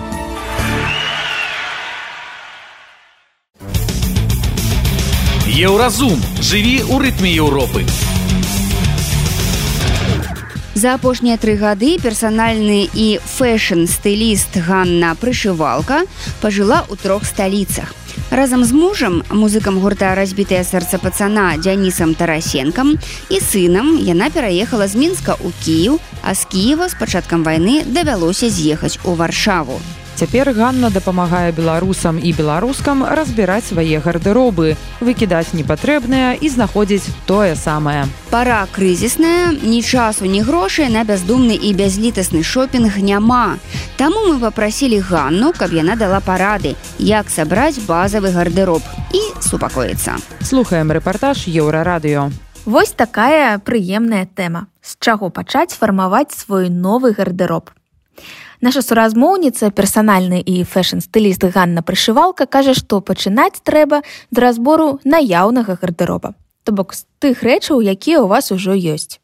Еўразум. 5.53 6.17
Жыві 6.41 6.81
ў 6.89 6.97
рытме 6.97 7.29
еўропы. 7.29 7.85
у 7.85 8.12
За 10.75 10.95
апошнія 10.97 11.37
тры 11.37 11.53
гады 11.53 12.01
персанальны 12.01 12.89
і 12.89 13.19
фэшн-стыліст 13.21 14.57
Ганна 14.65 15.13
прышывалка 15.13 16.01
пажыла 16.41 16.81
ў 16.89 16.97
трох 16.97 17.29
сталіцах. 17.29 17.93
Разам 18.33 18.65
з 18.65 18.73
мужам, 18.73 19.21
музыкам 19.29 19.77
гурта 19.77 20.17
разбітае 20.17 20.65
сэрца 20.65 20.97
пацана 20.97 21.53
Дзянісам 21.61 22.17
Тарасенкам 22.17 22.97
і 23.29 23.37
сынам 23.37 24.01
яна 24.01 24.33
пераехала 24.33 24.89
з 24.89 24.97
мінска 24.97 25.37
ў 25.37 25.53
Кіў, 25.61 26.01
а 26.25 26.33
з 26.33 26.49
Кіева 26.49 26.89
з 26.89 26.97
пачаткам 26.97 27.45
вайны 27.45 27.85
давялося 27.85 28.49
з'ехаць 28.49 28.97
у 29.05 29.13
варшаву. 29.13 29.77
Цяпер 30.23 30.53
Ганна 30.55 30.87
дапамагае 30.87 31.51
беларусам 31.51 32.15
і 32.15 32.31
беларускам 32.31 33.01
разбіраць 33.03 33.67
свае 33.67 33.99
гардэробы, 33.99 34.77
выкідаць 35.03 35.51
непатрэбнае 35.51 36.39
і 36.39 36.47
знаходзіць 36.47 37.11
тое 37.27 37.57
самае. 37.59 38.07
Пара 38.31 38.63
крызісная, 38.71 39.51
ні 39.51 39.83
часу, 39.83 40.23
ні 40.23 40.39
грошай 40.47 40.87
на 40.87 41.03
бяздумны 41.03 41.59
і 41.59 41.73
бязлітасны 41.75 42.39
шопінг 42.39 43.03
няма. 43.03 43.59
Таму 43.99 44.23
мы 44.31 44.39
папрасілі 44.39 45.03
Ганну, 45.03 45.51
каб 45.51 45.75
яна 45.75 45.99
дала 45.99 46.23
парады, 46.23 46.79
як 47.03 47.27
сабраць 47.27 47.83
базавы 47.83 48.31
гарderоб 48.31 48.79
і 49.11 49.19
супакоіцца. 49.43 50.15
Слухаем 50.39 50.95
рэпартаж 50.95 51.51
еўрарадыё. 51.51 52.31
Вось 52.63 52.95
такая 52.95 53.59
прыемная 53.59 54.23
тэма. 54.23 54.71
З 54.79 54.95
чаго 55.03 55.27
пачаць 55.27 55.75
фармаваць 55.75 56.31
свой 56.31 56.71
новы 56.71 57.11
гарderоб. 57.11 57.75
Наша 58.63 58.79
суразмоўніца 58.79 59.75
персанальны 59.75 60.37
і 60.39 60.61
фэшн-стыліст 60.63 61.43
Ганна 61.51 61.81
прышывалка 61.83 62.47
кажа, 62.47 62.71
што 62.71 63.01
пачынаць 63.03 63.59
трэба 63.59 63.99
з 64.31 64.37
разбору 64.39 65.03
наяўнага 65.03 65.75
гардероба. 65.81 66.31
То 66.63 66.71
бок 66.71 66.95
з 66.95 67.03
тых 67.19 67.43
рэчаў, 67.43 67.83
якія 67.83 68.23
ў 68.23 68.31
вас 68.31 68.55
ужо 68.55 68.71
ёсць. 68.71 69.19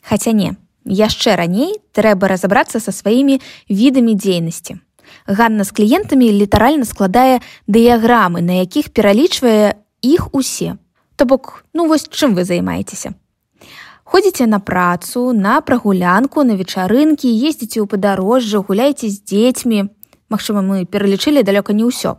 Хаця 0.00 0.32
не, 0.32 0.56
яшчэ 0.88 1.36
раней 1.36 1.76
трэба 1.92 2.32
разабрацца 2.32 2.80
са 2.80 2.88
сваімі 2.88 3.36
відамі 3.68 4.16
дзейнасці. 4.16 4.80
Ганна 5.28 5.68
з 5.68 5.76
кліентамі 5.76 6.32
літаральна 6.32 6.88
складае 6.88 7.44
дыяграмы, 7.68 8.40
на 8.40 8.64
якіх 8.64 8.96
пералічвае 8.96 9.76
іх 10.00 10.32
усе. 10.32 10.80
То 11.20 11.28
бок 11.28 11.68
ну 11.76 11.84
вось 11.84 12.08
чым 12.08 12.32
вы 12.32 12.48
займаецеся. 12.48 13.12
Ходзіце 14.10 14.46
на 14.46 14.58
працу, 14.58 15.32
на 15.32 15.60
прагулянку, 15.60 16.42
на 16.42 16.56
вечарынкі, 16.58 17.30
ездзіце 17.30 17.78
ў 17.78 17.86
падарожжа, 17.86 18.58
гуляйце 18.58 19.06
з 19.06 19.22
дзецьмі. 19.22 19.86
Магчыма, 20.26 20.66
мы 20.66 20.82
пералічылі 20.82 21.46
далёка 21.46 21.70
не 21.70 21.86
ўсё. 21.86 22.18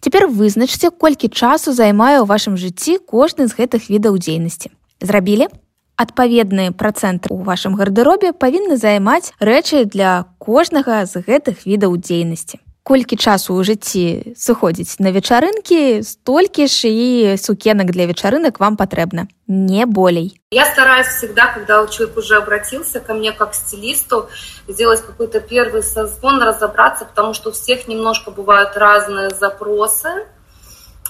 Цяпер 0.00 0.32
вызначце, 0.32 0.88
колькі 0.88 1.28
часу 1.28 1.76
займае 1.76 2.24
ў 2.24 2.24
вашым 2.24 2.56
жыцці 2.56 2.96
кожны 3.04 3.52
з 3.52 3.56
гэтых 3.60 3.92
відаў 3.92 4.16
дзейнасці. 4.16 4.72
Зрабілі? 5.04 5.52
Адпаведныя 6.00 6.72
працэнты 6.72 7.28
ў 7.28 7.44
вашым 7.44 7.76
гардэробе 7.76 8.32
павінны 8.32 8.80
займаць 8.80 9.36
рэчы 9.44 9.84
для 9.84 10.24
кожнага 10.40 11.04
з 11.04 11.20
гэтых 11.20 11.68
відаў 11.68 12.00
дзейнасці 12.00 12.64
колькі 12.89 13.17
часу 13.17 13.57
ў 13.57 13.65
жыцці 13.65 14.37
сыходзіць 14.37 15.01
на 15.01 15.09
вечарынкі 15.09 16.05
столькі 16.05 16.69
ж 16.69 16.85
і 16.85 17.33
сукенак 17.41 17.89
для 17.89 18.05
вечарынак 18.05 18.61
вам 18.61 18.77
патрэбна 18.77 19.25
не 19.49 19.89
болей 19.89 20.37
я 20.53 20.65
стараюсь 20.69 21.09
всегда 21.09 21.47
когда 21.49 21.81
человек 21.87 22.15
уже 22.15 22.37
обратился 22.37 22.99
ко 22.99 23.15
мне 23.17 23.33
как 23.33 23.55
стилисту 23.55 24.29
сделать 24.67 25.01
какой-то 25.01 25.41
первый 25.41 25.81
созвон 25.81 26.37
разобраться 26.43 27.05
потому 27.05 27.33
что 27.33 27.49
у 27.49 27.53
всех 27.53 27.87
немножко 27.87 28.29
бывают 28.29 28.77
разные 28.77 29.31
запросы 29.31 30.29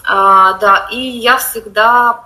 а, 0.08 0.54
да 0.60 0.88
и 0.94 0.98
я 0.98 1.38
всегда 1.38 2.24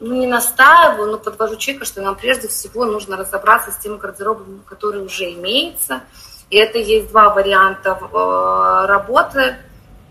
ну, 0.00 0.18
не 0.18 0.26
настаиваю 0.26 1.12
но 1.12 1.18
подвожу 1.18 1.54
человека 1.54 1.86
что 1.86 2.02
нам 2.02 2.16
прежде 2.16 2.48
всего 2.48 2.84
нужно 2.86 3.16
разобраться 3.16 3.70
с 3.70 3.76
тем 3.76 3.98
гардеробом 3.98 4.64
который 4.66 5.06
уже 5.06 5.30
имеется 5.34 6.02
и 6.49 6.57
это 6.57 6.77
есть 6.77 7.09
два 7.09 7.33
варианта 7.33 7.99
э, 8.01 8.85
работы. 8.87 9.57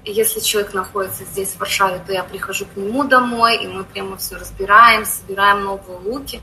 Если 0.04 0.40
человек 0.40 0.74
находится 0.74 1.24
здесь, 1.24 1.54
в 1.54 1.60
Варшаве, 1.60 2.00
то 2.06 2.12
я 2.12 2.24
прихожу 2.24 2.66
к 2.66 2.76
нему 2.76 3.04
домой, 3.04 3.56
и 3.56 3.66
мы 3.66 3.84
прямо 3.84 4.16
все 4.16 4.36
разбираем, 4.36 5.06
собираем 5.06 5.64
новые 5.64 5.98
луки. 5.98 6.42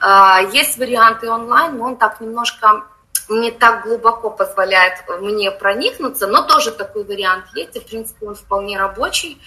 А, 0.00 0.40
есть 0.40 0.78
варианты 0.78 1.28
онлайн, 1.28 1.76
но 1.76 1.84
он 1.86 1.96
так 1.96 2.20
немножко 2.20 2.84
не 3.28 3.50
так 3.50 3.82
глубоко 3.84 4.30
позволяет 4.30 5.04
мне 5.20 5.50
проникнуться, 5.50 6.26
но 6.26 6.42
тоже 6.42 6.70
такой 6.70 7.04
вариант 7.04 7.46
есть, 7.54 7.76
и, 7.76 7.80
в 7.80 7.86
принципе, 7.86 8.26
он 8.26 8.34
вполне 8.34 8.78
рабочий. 8.78 9.40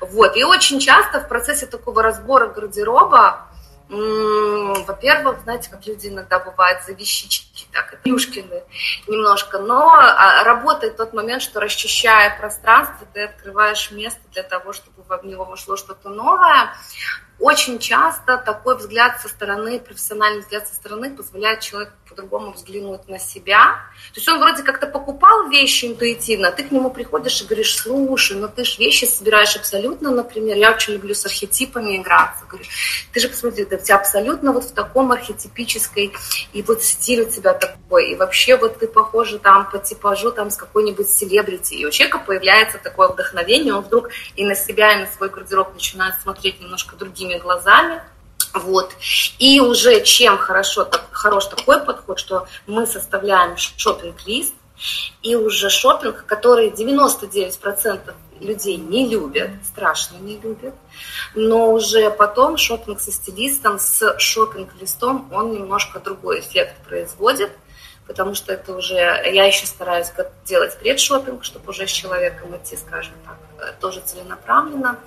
Вот. 0.00 0.36
И 0.36 0.44
очень 0.44 0.78
часто 0.78 1.20
в 1.20 1.28
процессе 1.28 1.66
такого 1.66 2.02
разбора 2.02 2.46
гардероба 2.46 3.48
во-первых, 3.94 5.40
знаете, 5.42 5.70
как 5.70 5.86
люди 5.86 6.08
иногда 6.08 6.38
бывают 6.38 6.82
за 6.84 6.92
вещички, 6.92 7.66
так, 7.72 7.92
и 7.92 7.96
плюшкины 7.96 8.62
немножко, 9.06 9.58
но 9.58 9.90
а, 9.92 10.44
работает 10.44 10.96
тот 10.96 11.12
момент, 11.12 11.42
что 11.42 11.60
расчищая 11.60 12.36
пространство, 12.38 13.06
ты 13.12 13.24
открываешь 13.24 13.90
место 13.90 14.20
для 14.32 14.42
того, 14.42 14.72
чтобы 14.72 15.02
в 15.02 15.26
него 15.26 15.44
вошло 15.44 15.76
что-то 15.76 16.08
новое. 16.08 16.74
Очень 17.40 17.80
часто 17.80 18.38
такой 18.38 18.76
взгляд 18.76 19.20
со 19.20 19.28
стороны, 19.28 19.80
профессиональный 19.80 20.40
взгляд 20.40 20.68
со 20.68 20.74
стороны 20.74 21.10
позволяет 21.10 21.60
человеку 21.60 21.92
по-другому 22.08 22.52
взглянуть 22.52 23.08
на 23.08 23.18
себя. 23.18 23.80
То 24.12 24.20
есть 24.20 24.28
он 24.28 24.38
вроде 24.38 24.62
как-то 24.62 24.86
покупал 24.86 25.48
вещи 25.48 25.86
интуитивно, 25.86 26.52
ты 26.52 26.62
к 26.62 26.70
нему 26.70 26.90
приходишь 26.90 27.42
и 27.42 27.44
говоришь, 27.44 27.76
слушай, 27.76 28.36
ну 28.36 28.48
ты 28.48 28.64
же 28.64 28.78
вещи 28.78 29.04
собираешь 29.06 29.56
абсолютно, 29.56 30.10
например, 30.10 30.56
я 30.56 30.70
очень 30.70 30.94
люблю 30.94 31.14
с 31.14 31.26
архетипами 31.26 31.96
играться. 31.96 32.44
Говорю, 32.46 32.66
ты 33.12 33.20
же 33.20 33.28
посмотри, 33.28 33.64
ты 33.64 33.74
тебя 33.84 33.96
абсолютно 33.96 34.52
вот 34.52 34.64
в 34.64 34.72
таком 34.72 35.12
архетипической, 35.12 36.12
и 36.52 36.62
вот 36.62 36.82
стиль 36.82 37.22
у 37.22 37.30
тебя 37.30 37.54
такой, 37.54 38.10
и 38.10 38.14
вообще 38.16 38.56
вот 38.56 38.78
ты 38.78 38.88
похожа 38.88 39.38
там 39.38 39.70
по 39.70 39.78
типажу 39.78 40.32
там 40.32 40.50
с 40.50 40.56
какой-нибудь 40.56 41.08
селебрити, 41.10 41.74
и 41.74 41.86
у 41.86 41.90
человека 41.90 42.18
появляется 42.18 42.78
такое 42.78 43.08
вдохновение, 43.08 43.74
он 43.74 43.82
вдруг 43.82 44.10
и 44.36 44.44
на 44.44 44.54
себя, 44.54 44.94
и 44.94 45.00
на 45.00 45.06
свой 45.06 45.28
гардероб 45.28 45.74
начинает 45.74 46.14
смотреть 46.22 46.60
немножко 46.60 46.96
другими 46.96 47.38
глазами. 47.38 48.02
Вот. 48.54 48.92
И 49.40 49.60
уже 49.60 50.02
чем 50.04 50.38
хорошо, 50.38 50.84
так, 50.84 51.08
хорош 51.10 51.46
такой 51.46 51.84
подход, 51.84 52.20
что 52.20 52.46
мы 52.66 52.86
составляем 52.86 53.56
шопинг-лист, 53.56 54.54
и 55.22 55.34
уже 55.36 55.70
шопинг, 55.70 56.24
который 56.26 56.70
99% 56.70 58.14
людей 58.40 58.76
не 58.76 59.08
любят, 59.08 59.50
страшно 59.64 60.16
не 60.18 60.38
любят, 60.38 60.74
но 61.34 61.72
уже 61.72 62.10
потом 62.10 62.56
шопинг 62.56 63.00
со 63.00 63.12
стилистом, 63.12 63.78
с 63.78 64.16
шопинг-листом, 64.18 65.28
он 65.32 65.52
немножко 65.52 66.00
другой 66.00 66.40
эффект 66.40 66.76
производит, 66.86 67.50
потому 68.06 68.34
что 68.34 68.52
это 68.52 68.76
уже, 68.76 68.94
я 68.94 69.44
еще 69.44 69.66
стараюсь 69.66 70.12
делать 70.44 70.78
предшопинг, 70.78 71.44
чтобы 71.44 71.70
уже 71.70 71.86
с 71.86 71.90
человеком 71.90 72.56
идти, 72.56 72.76
скажем 72.76 73.14
так, 73.24 73.38
э, 73.58 73.72
тоже 73.80 74.00
целенаправленно. 74.00 74.98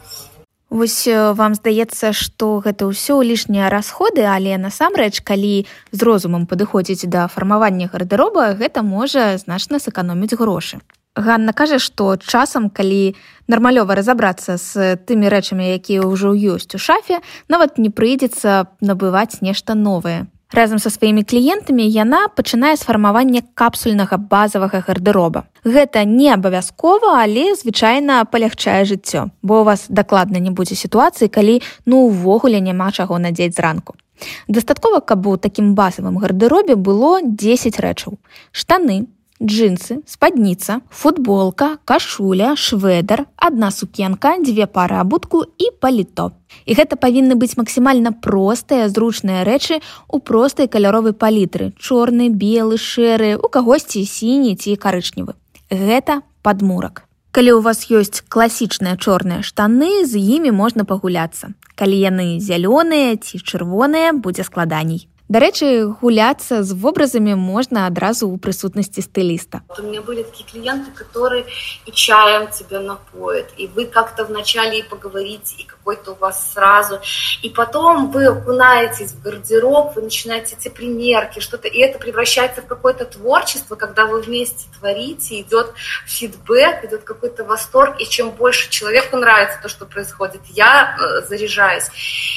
Вось 0.70 1.08
вам 1.08 1.56
здаецца, 1.56 2.12
што 2.12 2.60
гэта 2.60 2.92
ўсё 2.92 3.24
лішнія 3.24 3.72
расходы, 3.72 4.28
але 4.28 4.60
насамрэч, 4.60 5.24
калі 5.24 5.64
з 5.96 6.00
розумам 6.04 6.44
падыходзіць 6.44 7.08
да 7.08 7.32
фармавання 7.32 7.88
гардэроба, 7.88 8.52
гэта 8.60 8.84
можа 8.84 9.40
значна 9.40 9.80
сэканоміць 9.80 10.36
грошы. 10.36 10.84
Ганна 11.18 11.54
кажа, 11.54 11.82
што 11.82 12.14
часам, 12.22 12.70
калі 12.70 13.18
нармалёва 13.50 13.98
разабрацца 13.98 14.62
з 14.62 14.96
тымі 15.02 15.34
рэчамі, 15.34 15.66
якія 15.74 16.06
ўжо 16.06 16.38
ёсць 16.38 16.78
у 16.78 16.80
шафе, 16.80 17.26
нават 17.50 17.82
не 17.82 17.90
прыйдзецца 17.90 18.70
набываць 18.86 19.42
нешта 19.42 19.74
новае. 19.74 20.30
Разам 20.54 20.80
са 20.80 20.90
сваімі 20.94 21.26
кліентамі 21.28 21.84
яна 21.84 22.30
пачынае 22.32 22.78
з 22.80 22.86
фармавання 22.88 23.42
капсульнага 23.58 24.16
базавага 24.16 24.80
гардэроба. 24.80 25.44
Гэта 25.66 26.06
не 26.06 26.32
абавязкова, 26.32 27.20
але 27.20 27.52
звычайна 27.58 28.24
палягчае 28.24 28.86
жыццё, 28.86 29.28
бо 29.42 29.62
у 29.62 29.64
вас 29.68 29.90
дакладна 29.90 30.40
не 30.40 30.54
будзе 30.54 30.80
сітуацыі, 30.80 31.28
калі 31.28 31.60
ну 31.86 32.08
увогуле 32.08 32.62
няма 32.62 32.94
чаго 32.96 33.20
надзець 33.20 33.58
зранку. 33.58 34.00
Дастаткова, 34.48 35.02
каб 35.02 35.28
у 35.28 35.36
такім 35.36 35.76
базавым 35.76 36.16
гардэробе 36.16 36.80
было 36.80 37.20
10 37.22 37.80
рэчаў: 37.84 38.16
штаны, 38.52 39.12
джинсы, 39.42 40.02
спадніца, 40.06 40.82
футболка, 40.90 41.78
кашуля, 41.86 42.56
шведар, 42.56 43.26
адна 43.38 43.72
сукенка, 43.72 44.38
дзве 44.42 44.66
пары 44.66 44.98
абутку 44.98 45.44
і 45.58 45.70
паліто. 45.80 46.32
І 46.66 46.74
гэта 46.74 46.98
павінны 46.98 47.36
быць 47.36 47.58
максімальна 47.58 48.12
простыя, 48.12 48.90
зручныя 48.90 49.44
рэчы 49.46 49.80
ў 50.10 50.18
простай 50.20 50.68
каляровай 50.68 51.14
палітры, 51.14 51.74
чорны, 51.78 52.30
белы, 52.30 52.78
шэры, 52.78 53.36
у 53.38 53.48
кагосьці 53.50 54.06
сіні 54.06 54.56
ці 54.56 54.76
карычневы. 54.76 55.38
Гэта 55.70 56.24
падмурак. 56.42 57.04
Калі 57.36 57.54
ў 57.54 57.62
вас 57.62 57.86
ёсць 57.94 58.26
класічныя 58.26 58.98
чорныя 58.98 59.46
штаны, 59.46 60.08
з 60.10 60.18
імі 60.18 60.50
можна 60.56 60.90
пагуляцца. 60.90 61.54
Калі 61.78 61.94
яны 61.94 62.42
зялёныя 62.42 63.14
ці 63.22 63.38
чырвоныя, 63.38 64.16
будзе 64.18 64.42
складаней. 64.48 65.06
Дарэчы, 65.33 65.89
гуляцца 66.03 66.61
з 66.61 66.77
вобразамі 66.77 67.33
можна 67.41 67.89
адразу 67.89 68.29
ў 68.29 68.37
прысутнасці 68.37 69.01
стыліста. 69.01 69.65
У 69.79 69.83
меня 69.83 70.03
были 70.05 70.25
такие 70.29 70.45
клиенты, 70.45 70.93
которые 70.93 71.47
и 71.87 71.91
чаем 71.91 72.53
тебя 72.53 72.81
напоят, 72.81 73.49
и 73.57 73.67
вы 73.67 73.87
как-то 73.87 74.27
вначале 74.27 74.81
и 74.81 74.83
поговорите, 74.83 75.55
и 75.57 75.65
какой-то 75.65 76.13
у 76.13 76.15
вас 76.17 76.53
сразу. 76.53 77.01
И 77.41 77.49
потом 77.49 78.11
вы 78.11 78.27
окунаетесь 78.27 79.13
в 79.13 79.23
гардероб, 79.23 79.97
вы 79.97 80.03
начинаете 80.03 80.55
эти 80.55 80.69
примерки, 80.69 81.41
что-то, 81.41 81.67
и 81.67 81.79
это 81.79 81.99
превращается 81.99 82.61
в 82.61 82.67
какое-то 82.67 83.07
творчество, 83.07 83.75
когда 83.77 84.05
вы 84.05 84.21
вместе 84.21 84.67
творите, 84.79 85.41
идет 85.41 85.73
фидбэк, 86.05 86.85
идет 86.85 87.05
какой-то 87.05 87.45
восторг, 87.45 87.99
и 87.99 88.05
чем 88.05 88.33
больше 88.33 88.69
человеку 88.69 89.17
нравится 89.17 89.59
то, 89.63 89.71
что 89.71 89.87
происходит, 89.87 90.43
я 90.51 90.95
э, 90.95 91.27
заряжаюсь. 91.27 91.89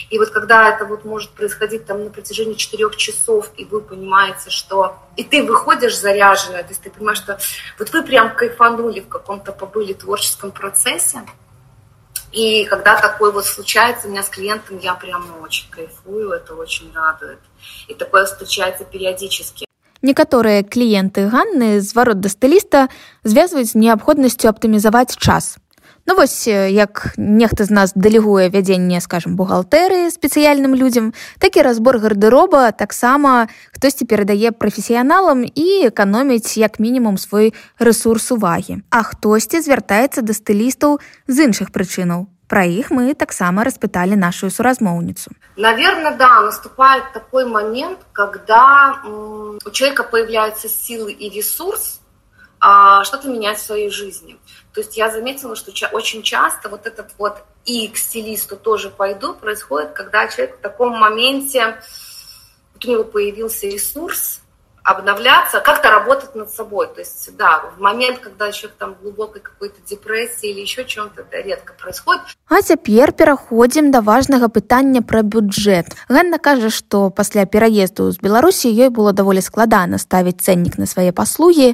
И 0.09 0.17
вот 0.17 0.29
когда 0.29 0.69
это 0.69 0.85
вот 0.85 1.03
может 1.03 1.31
происходить 1.31 1.85
там 1.85 2.05
на 2.05 2.09
протяжении 2.09 2.53
4 2.53 2.78
четырех 2.79 2.95
часов, 2.95 3.51
и 3.57 3.65
вы 3.65 3.81
понимаете, 3.81 4.49
что... 4.49 4.97
И 5.15 5.23
ты 5.23 5.43
выходишь 5.43 5.97
заряженная, 5.97 6.63
то 6.63 6.69
есть 6.69 6.81
ты 6.81 6.89
понимаешь, 6.89 7.19
что 7.19 7.39
вот 7.79 7.91
вы 7.91 8.03
прям 8.03 8.35
кайфанули 8.35 9.01
в 9.01 9.07
каком-то 9.07 9.51
побыли 9.51 9.93
творческом 9.93 10.51
процессе, 10.51 11.21
и 12.31 12.65
когда 12.65 12.99
такое 12.99 13.31
вот 13.31 13.45
случается 13.45 14.07
у 14.07 14.11
меня 14.11 14.21
с 14.21 14.29
клиентом, 14.29 14.77
я 14.79 14.93
прям 14.95 15.23
очень 15.41 15.69
кайфую, 15.69 16.31
это 16.31 16.53
очень 16.53 16.91
радует. 16.93 17.39
И 17.87 17.93
такое 17.93 18.25
встречается 18.25 18.83
периодически. 18.83 19.65
Некаторыя 20.01 20.61
кліенты 20.61 21.31
Ганны 21.33 21.81
зварот 21.81 22.19
да 22.21 22.29
стыліста 22.29 22.93
звязваюць 23.23 23.73
з 23.73 23.79
неабходнасцю 23.79 24.51
аптымізаваць 24.51 25.17
час. 25.17 25.57
Ну 26.06 26.14
вось 26.14 26.46
як 26.46 27.12
нехта 27.16 27.64
з 27.64 27.70
нас 27.70 27.92
дэлегуе 27.94 28.48
вядзенне 28.48 29.00
скажем 29.00 29.36
бухгалтэрыі 29.36 30.10
спецыяльным 30.10 30.74
людзям 30.74 31.12
такі 31.38 31.62
разбор 31.62 31.98
гардэроба 31.98 32.72
таксама 32.72 33.48
хтосьці 33.76 34.08
перадае 34.08 34.50
прафесіяналам 34.50 35.44
і 35.44 35.68
эканоміць 35.92 36.58
як 36.58 36.80
мінімум 36.80 37.18
свой 37.18 37.54
рэсурс 37.78 38.32
увагі 38.32 38.82
а 38.90 39.02
хтосьці 39.02 39.60
звяртаецца 39.60 40.22
да 40.22 40.32
стылістаў 40.32 41.00
з 41.28 41.36
іншых 41.46 41.70
прычынаў 41.70 42.26
Про 42.50 42.64
іх 42.66 42.90
мы 42.90 43.14
таксама 43.14 43.62
распыталі 43.62 44.16
нашу 44.18 44.50
суразмоўніцу. 44.50 45.30
Наверное, 45.56 46.16
да, 46.18 46.42
наступает 46.42 47.12
такой 47.14 47.46
момент, 47.46 47.98
когда 48.12 48.98
у 49.06 49.70
человека 49.70 50.02
появляются 50.02 50.68
силы 50.68 51.12
и 51.12 51.30
ресурс 51.30 51.99
а, 51.99 51.99
что-то 52.59 53.27
менять 53.27 53.57
в 53.57 53.65
своей 53.65 53.89
жизни. 53.89 54.37
То 54.73 54.81
есть 54.81 54.97
я 54.97 55.11
заметила, 55.11 55.55
что 55.55 55.71
очень 55.91 56.23
часто 56.23 56.69
вот 56.69 56.87
этот 56.87 57.11
вот 57.17 57.37
и 57.65 57.87
к 57.87 57.97
стилисту 57.97 58.55
тоже 58.55 58.89
пойду 58.89 59.33
происходит, 59.33 59.91
когда 59.91 60.27
человек 60.27 60.57
в 60.57 60.61
таком 60.61 60.97
моменте, 60.97 61.77
вот 62.73 62.85
у 62.85 62.91
него 62.91 63.03
появился 63.03 63.67
ресурс, 63.67 64.41
обновляться, 64.85 65.61
как-то 65.61 65.89
работать 65.89 66.35
над 66.35 66.51
собой. 66.51 66.87
То 66.87 66.99
есть, 66.99 67.35
да, 67.37 67.63
в 67.75 67.81
момент, 67.81 68.19
когда 68.19 68.51
человек 68.51 68.77
там 68.77 68.93
в 68.93 69.01
глубокой 69.01 69.41
какой-то 69.41 69.81
депрессии 69.87 70.51
или 70.51 70.61
еще 70.61 70.85
чем-то, 70.85 71.23
это 71.23 71.41
редко 71.41 71.73
происходит. 71.73 72.21
А 72.47 72.61
цяпер 72.61 73.11
пераходзім 73.11 73.89
да 73.89 74.01
важнага 74.01 74.47
пытання 74.47 75.01
пра 75.01 75.23
бюджэт. 75.23 75.97
Ганна 76.07 76.37
кажа, 76.37 76.69
што 76.69 77.09
пасля 77.09 77.45
пераезду 77.45 78.11
з 78.11 78.21
Беларусі 78.21 78.69
ёй 78.69 78.93
было 78.93 79.13
даволі 79.13 79.41
складана 79.41 79.97
ставіць 79.97 80.45
цэннік 80.45 80.77
на 80.77 80.85
свае 80.85 81.09
паслугі, 81.09 81.73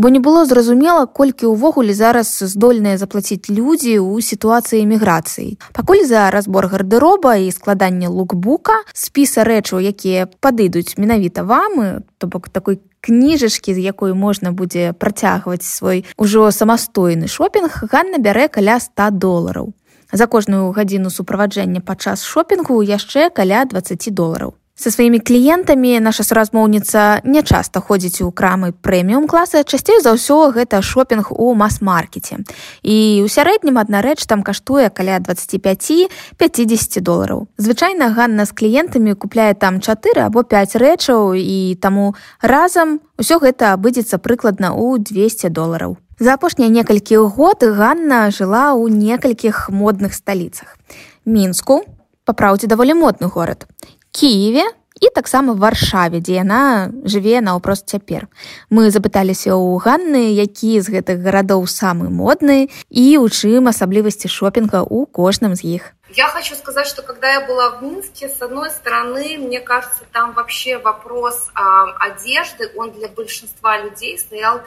Бо 0.00 0.08
не 0.08 0.18
было 0.18 0.46
зразумела 0.48 1.04
колькі 1.04 1.52
ўвогуле 1.52 1.92
зараз 1.92 2.32
здольныя 2.48 2.96
заплаціць 2.96 3.52
людзі 3.52 4.00
ў 4.00 4.24
сітуацыі 4.24 4.80
эміграцыі. 4.88 5.60
Пакуль 5.76 6.08
за 6.08 6.32
разбор 6.32 6.72
гардэроба 6.72 7.36
і 7.44 7.52
складанне 7.52 8.08
лукбука 8.08 8.80
спіса 8.96 9.44
рэчаў 9.44 9.84
якія 9.84 10.24
падыдуць 10.40 10.96
менавіта 10.96 11.44
вам 11.44 12.00
то 12.16 12.32
бок 12.32 12.48
такой 12.48 12.80
кніжачкі 13.04 13.76
з 13.76 13.84
якой 13.84 14.16
можна 14.16 14.56
будзе 14.56 14.96
працягваць 14.96 15.68
свой 15.68 16.08
ужо 16.16 16.48
самастойны 16.48 17.28
шопінг 17.28 17.84
ганна 17.92 18.16
бярэ 18.16 18.48
каля 18.48 18.80
100 18.80 19.20
долараў. 19.20 19.76
За 20.16 20.24
кожную 20.26 20.72
гадзіну 20.72 21.12
суправаджэння 21.12 21.84
падчас 21.84 22.24
шопінгу 22.24 22.80
яшчэ 22.80 23.28
каля 23.28 23.68
20 23.68 24.08
долараў 24.16 24.56
Са 24.80 24.90
сваімі 24.90 25.18
кліентамі 25.20 26.00
наша 26.00 26.24
суразмоўніца 26.24 27.20
не 27.28 27.42
часта 27.44 27.84
ходзіць 27.84 28.24
у 28.24 28.32
крамы 28.32 28.72
прэміум 28.72 29.26
класа, 29.28 29.60
часцей 29.60 30.00
за 30.00 30.16
ўсё 30.16 30.56
гэта 30.56 30.80
шопінг 30.80 31.28
у 31.36 31.52
мас-маркеце. 31.52 32.40
І 32.80 33.20
ў 33.20 33.28
сярэднім 33.28 33.76
адна 33.76 34.00
рэч 34.00 34.24
там 34.24 34.40
каштуе 34.40 34.88
каля 34.88 35.20
25-50 35.20 37.04
долараў. 37.04 37.44
Звычайна 37.60 38.08
Ганна 38.16 38.48
з 38.48 38.56
кліентамі 38.56 39.12
купляе 39.20 39.52
там 39.52 39.84
4 39.84 40.16
або 40.24 40.48
5 40.48 40.80
рэчаў 40.80 41.36
і 41.36 41.76
таму 41.76 42.16
разам 42.40 43.04
усё 43.20 43.36
гэта 43.36 43.76
абыдзецца 43.76 44.16
прыкладна 44.16 44.72
ў 44.72 44.96
200 44.96 45.52
долараў. 45.52 46.00
За 46.16 46.40
апошнія 46.40 46.72
некалькі 46.72 47.20
год 47.28 47.60
Ганна 47.60 48.32
жыла 48.32 48.72
ў 48.72 48.88
некалькіх 48.88 49.68
модных 49.68 50.16
сталіцах. 50.16 50.80
Мінску, 51.28 51.84
праўдзе 52.24 52.64
даволі 52.64 52.96
модны 52.96 53.28
горад 53.28 53.68
кіеве 54.10 54.64
і 55.00 55.08
таксама 55.14 55.54
варшаве 55.56 56.20
дзе 56.20 56.40
яна 56.44 56.92
жыве 57.08 57.40
наўпрост 57.40 57.88
цяпер 57.88 58.28
мы 58.68 58.90
запыталіся 58.92 59.56
ў 59.56 59.80
ганны 59.80 60.36
які 60.36 60.76
з 60.84 60.92
гэтых 60.96 61.24
гарадоў 61.24 61.64
самы 61.64 62.12
модны 62.12 62.68
і 62.90 63.06
у 63.22 63.26
чым 63.32 63.72
асаблівасці 63.72 64.28
шопінга 64.28 64.84
у 64.84 65.06
кожным 65.06 65.56
з 65.56 65.80
іх. 65.80 65.82
Я 66.12 66.26
хочу 66.28 66.54
сказать, 66.56 66.86
что 66.86 67.02
когда 67.02 67.32
я 67.32 67.40
была 67.46 67.70
в 67.70 67.82
Минске, 67.82 68.28
с 68.28 68.42
одной 68.42 68.70
стороны, 68.70 69.38
мне 69.38 69.60
кажется, 69.60 70.02
там 70.12 70.32
вообще 70.32 70.76
вопрос 70.78 71.48
а, 71.54 71.86
одежды, 72.00 72.68
он 72.74 72.90
для 72.90 73.08
большинства 73.08 73.78
людей 73.78 74.18
стоял 74.18 74.60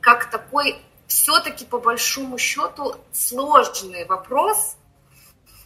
как 0.00 0.24
такой 0.24 0.76
все-таки 1.06 1.64
по 1.64 1.78
большому 1.78 2.36
счету 2.36 2.96
сложный 3.12 4.04
вопрос, 4.06 4.76
Э, 4.81 4.81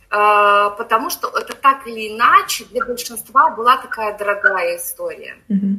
потому 0.08 1.10
что 1.10 1.28
это 1.28 1.54
так 1.54 1.86
или 1.86 2.14
иначе 2.14 2.64
для 2.66 2.84
большинства 2.84 3.50
была 3.50 3.76
такая 3.76 4.16
дорогая 4.16 4.76
история. 4.76 5.36
Mm-hmm. 5.48 5.76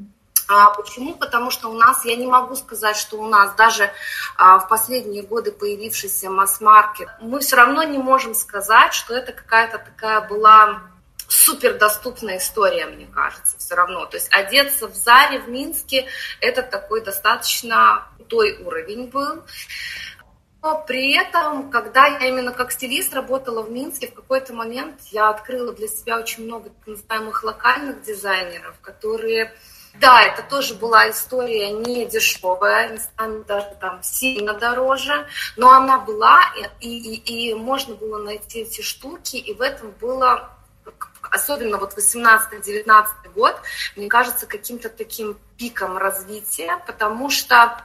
А 0.50 0.70
почему? 0.72 1.14
Потому 1.16 1.52
что 1.52 1.70
у 1.70 1.74
нас, 1.74 2.06
я 2.06 2.16
не 2.16 2.26
могу 2.26 2.56
сказать, 2.56 2.96
что 2.96 3.18
у 3.18 3.28
нас 3.28 3.54
даже 3.56 3.92
а, 4.38 4.60
в 4.60 4.70
последние 4.70 5.24
годы 5.24 5.52
появившийся 5.52 6.30
масс-маркет, 6.30 7.10
мы 7.20 7.42
все 7.42 7.58
равно 7.58 7.84
не 7.84 7.98
можем 7.98 8.34
сказать, 8.34 8.94
что 8.94 9.14
это 9.14 9.34
какая-то 9.34 9.80
такая 9.80 10.22
была 10.22 10.84
супер 11.28 11.78
доступная 11.78 12.38
история, 12.38 12.86
мне 12.86 13.06
кажется, 13.08 13.58
все 13.58 13.76
равно. 13.76 14.06
То 14.06 14.16
есть 14.16 14.32
одеться 14.32 14.88
в 14.88 14.96
Заре 14.96 15.40
в 15.40 15.50
Минске, 15.50 16.08
это 16.40 16.62
такой 16.62 17.04
достаточно 17.04 18.08
той 18.30 18.58
уровень 18.64 19.08
был. 19.08 19.44
При 20.76 21.16
этом, 21.16 21.70
когда 21.70 22.08
я 22.08 22.28
именно 22.28 22.52
как 22.52 22.72
стилист 22.72 23.14
работала 23.14 23.62
в 23.62 23.72
Минске, 23.72 24.08
в 24.08 24.14
какой-то 24.14 24.54
момент 24.54 25.00
я 25.12 25.30
открыла 25.30 25.74
для 25.74 25.88
себя 25.88 26.18
очень 26.20 26.46
много 26.46 26.70
так 26.70 26.88
называемых 26.88 27.44
локальных 27.44 28.04
дизайнеров, 28.04 28.76
которые 28.82 29.54
да, 30.00 30.22
это 30.22 30.44
тоже 30.44 30.76
была 30.76 31.10
история 31.10 31.72
не 31.72 32.06
дешевая, 32.06 32.90
местами 32.90 33.44
даже 33.48 33.76
там 33.80 34.04
сильно 34.04 34.54
дороже, 34.54 35.28
но 35.56 35.72
она 35.72 35.98
была, 35.98 36.42
и, 36.80 36.88
и, 36.88 37.50
и 37.50 37.54
можно 37.56 37.96
было 37.96 38.22
найти 38.22 38.60
эти 38.60 38.82
штуки, 38.82 39.38
и 39.38 39.54
в 39.56 39.62
этом 39.62 39.92
было, 40.00 40.52
особенно 41.32 41.78
вот 41.78 41.98
18-19 41.98 43.08
год, 43.34 43.60
мне 43.96 44.08
кажется, 44.08 44.46
каким-то 44.46 44.90
таким 44.90 45.38
пиком 45.58 45.98
развития, 45.98 46.80
потому 46.86 47.32
что 47.32 47.82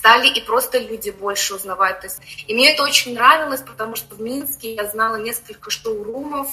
стали 0.00 0.28
и 0.28 0.40
просто 0.40 0.78
люди 0.78 1.10
больше 1.10 1.54
узнавать. 1.54 2.00
То 2.00 2.06
есть, 2.06 2.20
и 2.46 2.54
мне 2.54 2.72
это 2.72 2.82
очень 2.82 3.14
нравилось, 3.14 3.60
потому 3.60 3.96
что 3.96 4.14
в 4.14 4.20
Минске 4.20 4.74
я 4.74 4.86
знала 4.86 5.16
несколько 5.16 5.70
шоурумов, 5.70 6.48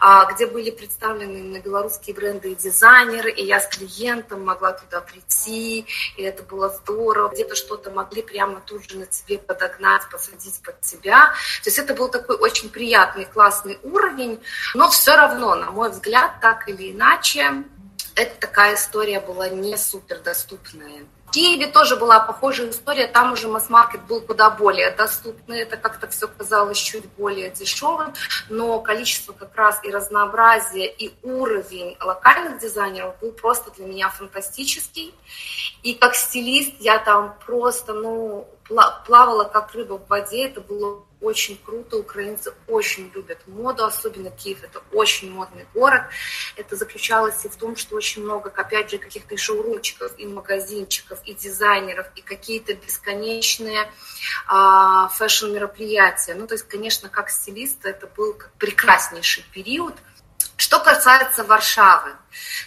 а, 0.00 0.24
где 0.32 0.46
были 0.46 0.72
представлены 0.72 1.44
на 1.44 1.60
белорусские 1.60 2.16
бренды 2.16 2.50
и 2.50 2.56
дизайнеры, 2.56 3.30
и 3.30 3.44
я 3.44 3.60
с 3.60 3.68
клиентом 3.68 4.44
могла 4.44 4.72
туда 4.72 5.00
прийти, 5.00 5.86
и 6.16 6.22
это 6.22 6.42
было 6.42 6.68
здорово. 6.68 7.28
Где-то 7.28 7.54
что-то 7.54 7.92
могли 7.92 8.22
прямо 8.22 8.60
тут 8.60 8.90
же 8.90 8.98
на 8.98 9.06
тебе 9.06 9.38
подогнать, 9.38 10.02
посадить 10.10 10.60
под 10.64 10.80
тебя. 10.80 11.26
То 11.62 11.68
есть 11.68 11.78
это 11.78 11.94
был 11.94 12.08
такой 12.08 12.38
очень 12.38 12.70
приятный, 12.70 13.24
классный 13.24 13.78
уровень, 13.84 14.40
но 14.74 14.90
все 14.90 15.14
равно, 15.14 15.54
на 15.54 15.70
мой 15.70 15.90
взгляд, 15.90 16.40
так 16.40 16.68
или 16.68 16.90
иначе, 16.90 17.62
это 18.14 18.40
такая 18.40 18.74
история 18.74 19.20
была 19.20 19.48
не 19.48 19.76
супер 19.76 20.20
доступная. 20.20 21.04
В 21.26 21.32
Киеве 21.32 21.68
тоже 21.68 21.94
была 21.94 22.18
похожая 22.18 22.70
история, 22.70 23.06
там 23.06 23.34
уже 23.34 23.46
масс-маркет 23.46 24.02
был 24.02 24.20
куда 24.20 24.50
более 24.50 24.90
доступный, 24.90 25.60
это 25.60 25.76
как-то 25.76 26.08
все 26.08 26.26
казалось 26.26 26.78
чуть 26.78 27.06
более 27.10 27.50
дешевым, 27.50 28.14
но 28.48 28.80
количество 28.80 29.32
как 29.32 29.54
раз 29.54 29.78
и 29.84 29.92
разнообразие, 29.92 30.92
и 30.92 31.14
уровень 31.22 31.96
локальных 32.00 32.58
дизайнеров 32.58 33.14
был 33.20 33.30
просто 33.30 33.70
для 33.70 33.86
меня 33.86 34.08
фантастический. 34.08 35.14
И 35.84 35.94
как 35.94 36.16
стилист 36.16 36.72
я 36.80 36.98
там 36.98 37.36
просто, 37.46 37.92
ну, 37.92 38.48
плавала 39.04 39.44
как 39.44 39.72
рыба 39.74 39.98
в 39.98 40.08
воде, 40.08 40.46
это 40.46 40.60
было 40.60 41.04
очень 41.20 41.58
круто, 41.62 41.98
украинцы 41.98 42.52
очень 42.66 43.10
любят 43.14 43.38
моду, 43.46 43.84
особенно 43.84 44.30
Киев, 44.30 44.64
это 44.64 44.82
очень 44.92 45.30
модный 45.30 45.66
город. 45.74 46.04
Это 46.56 46.76
заключалось 46.76 47.44
и 47.44 47.48
в 47.48 47.56
том, 47.56 47.76
что 47.76 47.96
очень 47.96 48.22
много, 48.22 48.50
опять 48.56 48.90
же, 48.90 48.98
каких-то 48.98 49.36
шоурумчиков, 49.36 50.12
и 50.18 50.26
магазинчиков, 50.26 51.18
и 51.24 51.34
дизайнеров, 51.34 52.06
и 52.16 52.22
какие-то 52.22 52.74
бесконечные 52.74 53.90
а, 54.46 55.08
фэшн-мероприятия. 55.08 56.34
Ну, 56.34 56.46
то 56.46 56.54
есть, 56.54 56.66
конечно, 56.66 57.08
как 57.08 57.28
стилиста 57.28 57.90
это 57.90 58.06
был 58.06 58.36
прекраснейший 58.58 59.44
период. 59.52 59.94
Что 60.60 60.78
касается 60.78 61.42
Варшавы, 61.42 62.10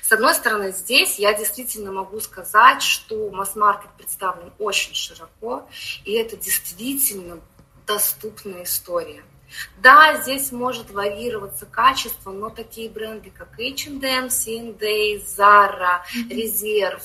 с 0.02 0.12
одной 0.12 0.34
стороны, 0.34 0.72
здесь 0.72 1.20
я 1.20 1.32
действительно 1.32 1.92
могу 1.92 2.20
сказать, 2.22 2.82
что 2.82 3.30
масс-маркет 3.30 3.92
представлен 3.96 4.52
очень 4.58 4.96
широко, 4.96 5.70
и 6.04 6.14
это 6.14 6.36
действительно 6.36 7.40
доступная 7.86 8.64
история. 8.64 9.24
Да, 9.78 10.20
здесь 10.20 10.52
может 10.52 10.90
варьироваться 10.90 11.68
качество, 11.68 12.32
но 12.32 12.50
такие 12.50 12.90
бренды, 12.90 13.30
как 13.30 13.60
H&M, 13.60 14.32
C&A, 14.32 15.18
Zara, 15.20 16.02
Reserve, 16.32 17.04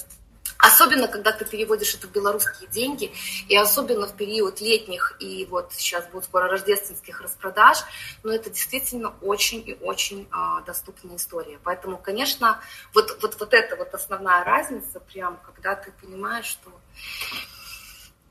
Особенно, 0.59 1.09
когда 1.09 1.33
ты 1.33 1.45
переводишь 1.45 1.95
это 1.95 2.07
в 2.07 2.13
белорусские 2.13 2.69
деньги, 2.71 3.13
и 3.49 3.57
особенно 3.57 4.07
в 4.07 4.17
период 4.17 4.61
летних 4.61 5.17
и 5.21 5.47
вот 5.51 5.73
сейчас 5.73 6.07
будет 6.07 6.25
скоро 6.25 6.49
рождественских 6.49 7.21
распродаж, 7.21 7.79
но 8.23 8.33
это 8.33 8.51
действительно 8.51 9.15
очень 9.21 9.63
и 9.67 9.77
очень 9.81 10.29
а, 10.31 10.61
доступная 10.63 11.17
история. 11.17 11.59
Поэтому, 11.63 11.99
конечно, 11.99 12.61
вот, 12.95 13.19
вот, 13.23 13.37
вот 13.39 13.55
это 13.55 13.77
вот 13.77 13.95
основная 13.95 14.45
разница, 14.45 15.01
прям, 15.01 15.39
когда 15.45 15.75
ты 15.75 15.93
понимаешь, 15.93 16.47
что 16.47 16.71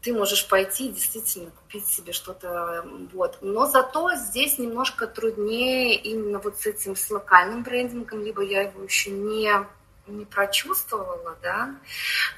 ты 0.02 0.14
можешь 0.14 0.48
пойти 0.48 0.90
действительно 0.90 1.52
купить 1.52 1.86
себе 1.88 2.14
что-то. 2.14 2.86
Вот. 3.12 3.40
Но 3.42 3.66
зато 3.68 4.16
здесь 4.16 4.58
немножко 4.58 5.06
труднее 5.06 5.96
именно 5.96 6.40
вот 6.40 6.58
с 6.60 6.66
этим 6.66 6.96
с 6.96 7.10
локальным 7.10 7.64
брендингом, 7.64 8.24
либо 8.24 8.42
я 8.42 8.62
его 8.62 8.84
еще 8.84 9.10
не 9.12 9.52
не 10.12 10.26
прочувствовала, 10.26 11.38
да, 11.42 11.76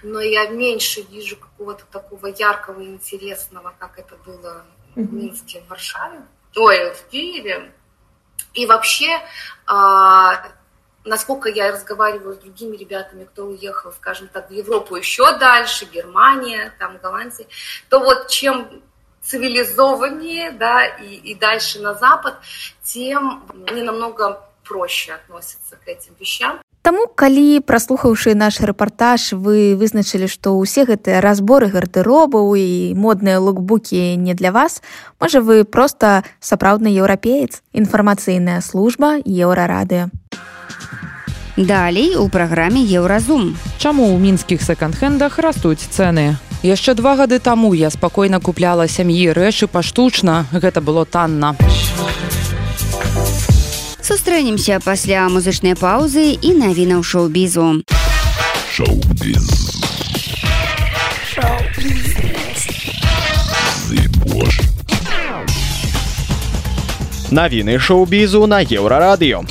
но 0.04 0.22
я 0.22 0.48
меньше 0.50 1.02
вижу 1.02 1.38
какого-то 1.38 1.86
такого 1.92 2.28
яркого 2.28 2.82
и 2.82 2.88
интересного, 2.88 3.74
как 3.80 4.00
это 4.00 4.16
было 4.18 4.66
в 4.96 5.14
Минске, 5.14 5.62
в 5.62 5.70
Варшаве, 5.70 6.22
ой, 6.56 6.94
в 6.94 7.08
Киеве. 7.10 7.72
И 8.54 8.66
вообще, 8.66 9.22
а, 9.66 10.52
насколько 11.06 11.50
я 11.50 11.72
разговариваю 11.72 12.36
с 12.36 12.40
другими 12.40 12.76
ребятами, 12.76 13.26
кто 13.26 13.46
уехал, 13.46 13.92
скажем 13.92 14.28
так, 14.28 14.50
в 14.50 14.54
Европу 14.54 14.96
еще 14.96 15.38
дальше, 15.38 15.86
Германия, 15.86 16.74
там, 16.80 16.98
Голландия, 16.98 17.48
то 17.90 18.00
вот 18.00 18.28
чем 18.28 18.82
цивилизованнее, 19.22 20.52
да, 20.52 20.86
и, 20.86 21.16
и 21.16 21.36
дальше 21.36 21.80
на 21.80 21.94
Запад, 21.94 22.38
тем 22.84 23.44
они 23.68 23.84
намного 23.84 24.50
проще 24.64 25.14
относятся 25.14 25.76
к 25.78 25.88
этим 25.88 26.16
вещам. 26.20 26.62
Таму 26.82 27.12
калі 27.12 27.60
праслухаўшы 27.60 28.34
наш 28.40 28.62
рэпартаж 28.64 29.36
вы 29.36 29.76
вызначылі 29.76 30.32
што 30.32 30.56
ўсе 30.56 30.88
гэтыя 30.88 31.20
разборы 31.20 31.68
гардэробаў 31.68 32.56
і 32.56 32.96
модныя 32.96 33.44
лукбукі 33.44 34.16
не 34.16 34.34
для 34.34 34.56
вас 34.56 34.80
можа 35.20 35.44
вы 35.44 35.68
проста 35.68 36.24
сапраўдны 36.40 36.88
еўрапеец 36.88 37.60
інфармацыйная 37.76 38.64
служба 38.64 39.20
еўрарадыо 39.20 40.08
Далей 41.60 42.16
у 42.16 42.30
праграме 42.32 42.80
еўразум 42.80 43.60
Чаму 43.76 44.08
ў 44.08 44.16
мінскіх 44.16 44.64
секонд-хендах 44.64 45.36
растуць 45.44 45.84
цэны? 45.84 46.40
Яшчэ 46.64 46.96
два 46.96 47.20
гады 47.20 47.44
таму 47.44 47.76
я 47.76 47.92
спакойна 47.92 48.40
купляла 48.40 48.88
сям'і 48.88 49.32
рэчы 49.36 49.68
паштучна. 49.68 50.48
Гэта 50.52 50.80
было 50.80 51.04
танна 51.04 51.56
сустрэнемся 54.10 54.80
пасля 54.82 55.30
музычнай 55.30 55.76
паўзы 55.78 56.34
і 56.34 56.54
навінаў 56.58 57.04
шоу-бізу 57.06 57.86
навіны 67.30 67.78
шоу-бізу 67.78 68.48
на 68.50 68.66
еўрарадыё 68.66 69.46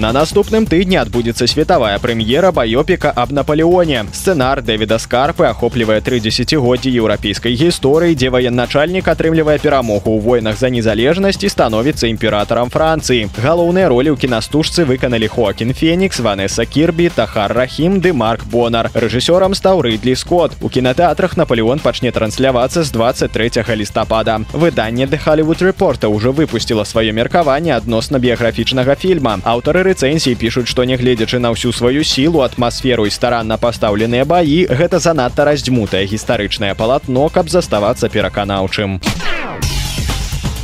На 0.00 0.14
наступным 0.16 0.64
тыдні 0.64 0.96
адбудзецца 0.96 1.44
светавая 1.44 1.98
прэм'ера 2.00 2.48
баёпіка 2.56 3.10
аб 3.12 3.32
наполеоне. 3.36 4.06
Сцэнар 4.16 4.62
дэвіда 4.64 4.96
скарпы 4.96 5.44
ахоплівае 5.44 6.00
тры 6.00 6.24
дзесяцігоддзі 6.24 6.88
еўрапейскай 6.88 7.52
гісторыі 7.52 8.16
дзе 8.16 8.30
ваенначальнік 8.32 9.04
атрымлівае 9.12 9.58
перамогу 9.60 10.16
ў 10.16 10.24
войнах 10.24 10.56
за 10.56 10.72
незалежнасць 10.72 11.44
і 11.44 11.52
становіцца 11.52 12.08
імператарам 12.08 12.72
францыі. 12.72 13.28
Галоўныя 13.44 13.92
ролі 13.92 14.16
ў 14.16 14.24
кінастужцы 14.24 14.88
выканалі 14.88 15.28
хоакін 15.28 15.76
фенікс 15.76 16.24
ванесса 16.24 16.64
кірбі 16.64 17.12
тахар 17.12 17.52
рахім 17.52 18.00
ды 18.00 18.16
марк 18.16 18.48
бонар. 18.48 18.88
Рэжысёрам 18.96 19.52
стаў 19.52 19.84
рыдлі 19.84 20.16
скотт. 20.16 20.56
У 20.64 20.72
кінатэатрах 20.72 21.36
наполеон 21.36 21.76
пачне 21.84 22.08
транслявацца 22.08 22.88
з 22.88 22.90
23 22.96 23.76
лістапада. 23.76 24.40
Выданне 24.56 25.04
the 25.04 25.20
hollywood 25.20 25.60
рэпорта 25.60 26.08
ўжо 26.08 26.32
выпусціла 26.32 26.88
сваё 26.88 27.12
меркаванне 27.12 27.76
адносна 27.76 28.16
біяграфічнага 28.16 28.96
фільма. 28.96 29.36
Аўтары 29.44 29.89
рэцэнзіі 29.90 30.38
пішуць 30.38 30.68
што 30.70 30.86
нягледзячы 30.86 31.42
на 31.42 31.50
ўсю 31.54 31.74
сваю 31.74 32.06
сілу 32.06 32.46
атмасферу 32.46 33.08
і 33.10 33.14
старанна 33.16 33.58
пастаўленыя 33.58 34.28
баі 34.32 34.62
гэта 34.70 35.02
занадта 35.02 35.48
раздзьмутае 35.50 36.06
гістарычнае 36.14 36.72
палатно 36.78 37.26
каб 37.34 37.50
заставацца 37.50 38.12
пераканаўчым 38.14 39.00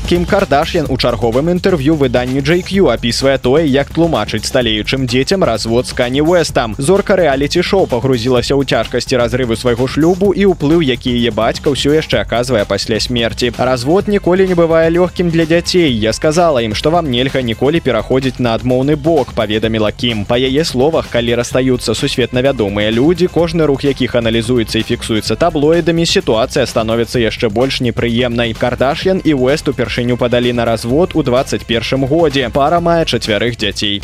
Кім 0.07 0.23
кардашьян 0.25 0.87
у 0.89 0.97
чарговым 0.97 1.51
інтэрв'ю 1.51 1.97
выданню 1.99 2.39
JQ 2.39 2.95
апісвае 2.95 3.39
тое 3.43 3.67
як 3.67 3.89
тлумачыць 3.91 4.47
сталеючым 4.47 5.03
дзецям 5.11 5.43
развод 5.43 5.89
з 5.91 5.99
кані 5.99 6.23
вестам 6.23 6.77
зорка 6.79 7.17
рэаліці 7.19 7.59
шоу 7.67 7.91
пагрузілася 7.91 8.55
ў 8.55 8.63
цяжкасці 8.71 9.19
разрыву 9.19 9.59
свайго 9.59 9.91
шлюбу 9.91 10.31
і 10.31 10.47
ўплыў 10.55 10.79
які 10.87 11.11
яе 11.11 11.35
бацька 11.35 11.75
ўсё 11.75 11.91
яшчэ 11.99 12.23
аказвае 12.23 12.63
пасля 12.71 13.01
смерти 13.03 13.51
развод 13.59 14.07
ніколі 14.07 14.47
не 14.47 14.55
бывае 14.55 14.95
лёгкім 14.95 15.33
для 15.35 15.43
дзяцей. 15.43 15.91
Я 15.91 16.15
сказала 16.15 16.63
ім 16.63 16.79
што 16.79 16.95
вам 16.95 17.11
нельга 17.11 17.43
ніколі 17.43 17.83
пераходзіць 17.83 18.39
на 18.39 18.55
адмоўны 18.55 18.95
бок 18.95 19.35
паведаміла 19.35 19.91
кім. 19.91 20.23
Па 20.23 20.39
яе 20.39 20.63
словах 20.63 21.11
калі 21.11 21.35
расстаюцца 21.35 21.99
сусветна 21.99 22.47
вядомыя 22.47 22.95
людзі 22.95 23.27
кожны 23.27 23.67
рух 23.67 23.83
якіх 23.83 24.15
аналізуецца 24.15 24.79
і 24.79 24.87
фіксуецца 24.87 25.35
таблоідамі 25.35 26.07
сітуацыя 26.07 26.63
становіцца 26.63 27.19
яшчэ 27.19 27.51
больш 27.51 27.83
непрыемнай. 27.83 28.55
Кардашьян 28.55 29.19
і 29.27 29.35
уэст 29.35 29.67
уперш 29.67 29.96
упершыню 29.97 30.17
падалі 30.17 30.53
на 30.53 30.65
развод 30.65 31.13
у 31.15 31.23
21 31.23 32.07
годзе. 32.07 32.51
Пара 32.53 32.81
мае 32.81 33.05
чацвярых 33.07 33.57
дзяцей 33.57 34.03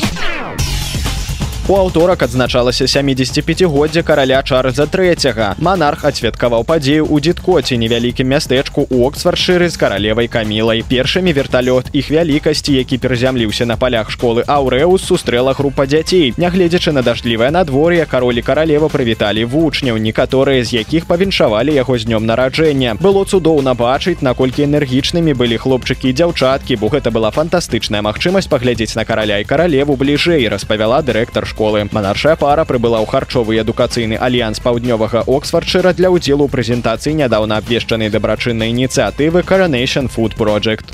У 1.63 1.75
аўторак 1.79 2.23
адзначалася 2.25 2.83
75годдзя 2.83 4.01
караля 4.03 4.41
чарльза 4.43 4.83
трэцяга. 4.83 5.55
Манарх 5.63 6.03
адсвяткаваў 6.03 6.65
падзею 6.67 7.07
ў 7.07 7.23
дзіткоце 7.23 7.77
невялікім 7.79 8.27
мястэчку 8.27 8.83
у 8.91 9.07
оксфордшыры 9.07 9.69
з 9.71 9.79
каралевай 9.79 10.27
камілай. 10.27 10.83
Першымі 10.83 11.31
верталёт 11.31 11.87
іх 11.95 12.11
вялікасці 12.11 12.75
які 12.75 12.99
перазямліўся 12.99 13.63
на 13.63 13.77
палях 13.79 14.11
школы 14.11 14.43
аўрэус 14.43 15.07
сустрэла 15.07 15.53
група 15.55 15.87
дзяцей. 15.87 16.33
Нягледзячы 16.35 16.91
на 16.91 16.99
дажджлівае 16.99 17.47
надвор'е 17.55 18.03
каролі 18.11 18.43
каралева 18.43 18.91
прывіталі 18.91 19.47
вучняў 19.47 19.95
некаторыя 20.03 20.67
з 20.67 20.83
якіх 20.83 21.07
павіншавалі 21.07 21.71
яго 21.71 21.95
з 21.95 22.11
днём 22.11 22.27
нараджэння. 22.27 22.99
Было 22.99 23.23
цудоўна 23.23 23.71
бачыць 23.71 24.19
наколькі 24.19 24.67
энергічнымі 24.67 25.31
былі 25.31 25.63
хлопчыкі 25.63 26.11
і 26.11 26.17
дзяўчаткі 26.19 26.75
бо 26.75 26.91
гэта 26.91 27.07
была 27.07 27.31
фантастычная 27.31 28.03
магчымасць 28.03 28.51
паглядзець 28.51 28.99
на 28.99 29.07
караля 29.07 29.39
і 29.39 29.47
каралеву 29.47 29.95
бліжэй 29.95 30.51
распавяла 30.51 30.99
дырэктар 30.99 31.52
школы. 31.53 31.87
Манаршая 31.91 32.35
пара 32.35 32.65
прыбыла 32.65 32.97
ў 32.99 33.05
харчовы 33.05 33.61
адукацыйны 33.61 34.17
альянс 34.17 34.57
паўднёвага 34.59 35.23
оксфордшыра 35.29 35.93
для 35.93 36.09
ўдзелу 36.09 36.49
прэзентацыі 36.49 37.13
нядаўна 37.21 37.61
абвешчанай 37.61 38.09
дабрачыннай 38.09 38.73
ініцыятывы 38.73 39.45
коронation 39.45 40.09
food 40.09 40.33
project 40.33 40.89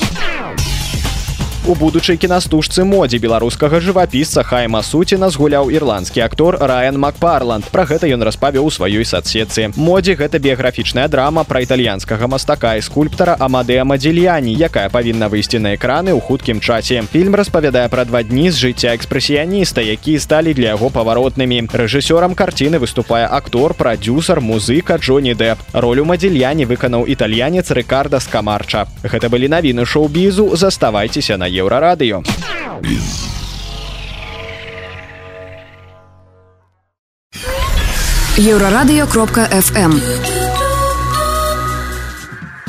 У 1.68 1.76
будучай 1.76 2.18
кінастужцы 2.18 2.82
модзе 2.88 3.20
беларускага 3.20 3.78
жывапісца 3.84 4.42
хайма 4.48 4.80
суціна 4.82 5.28
згуляў 5.30 5.68
ірландскі 5.70 6.24
актор 6.24 6.56
райан 6.58 6.98
макпарланд. 6.98 7.68
Пра 7.70 7.84
гэта 7.84 8.08
ён 8.08 8.24
распавёў 8.24 8.66
у 8.66 8.72
сваёй 8.72 9.04
садсетцы. 9.06 9.68
Модзе 9.76 10.16
гэта 10.16 10.40
біяграфічная 10.40 11.08
драма 11.12 11.44
пра 11.44 11.60
італьянскага 11.62 12.32
мастака 12.32 12.74
і 12.80 12.82
скульптара 12.82 13.36
амадея 13.38 13.84
мадзельяні 13.84 14.56
якая 14.56 14.88
павінна 14.90 15.28
выйсці 15.28 15.60
на 15.60 15.76
экраны 15.76 16.16
ў 16.16 16.24
хуткім 16.24 16.64
часе. 16.64 17.04
Фільм 17.04 17.36
распавядае 17.36 17.86
пра 17.92 18.08
два 18.08 18.24
дні 18.24 18.50
з 18.50 18.56
жыцця 18.56 18.96
экспрэсіяніста 18.96 19.84
якія 19.84 20.24
сталі 20.24 20.56
для 20.56 20.74
яго 20.74 20.90
паваротнымі. 20.90 21.68
Рэжысёрам 21.76 22.40
карціны 22.40 22.80
выступае 22.80 23.28
актор 23.28 23.76
прадюсар 23.76 24.40
музыка 24.42 24.98
джоні 24.98 25.36
дэп 25.36 25.60
ролю 25.74 26.08
мадзельяні 26.08 26.66
выканаў 26.66 27.06
італьянец 27.06 27.70
рыкарда 27.70 28.24
скамарча 28.24 28.88
гэта 29.04 29.30
былі 29.30 29.52
навіны 29.52 29.86
шоу-бізу. 29.86 30.56
Заставайцеся 30.56 31.38
на 31.38 31.49
еўрарадыё. 31.50 32.24
Еўрарадыё 38.40 39.06
кропка 39.08 39.50
FM. 39.52 40.00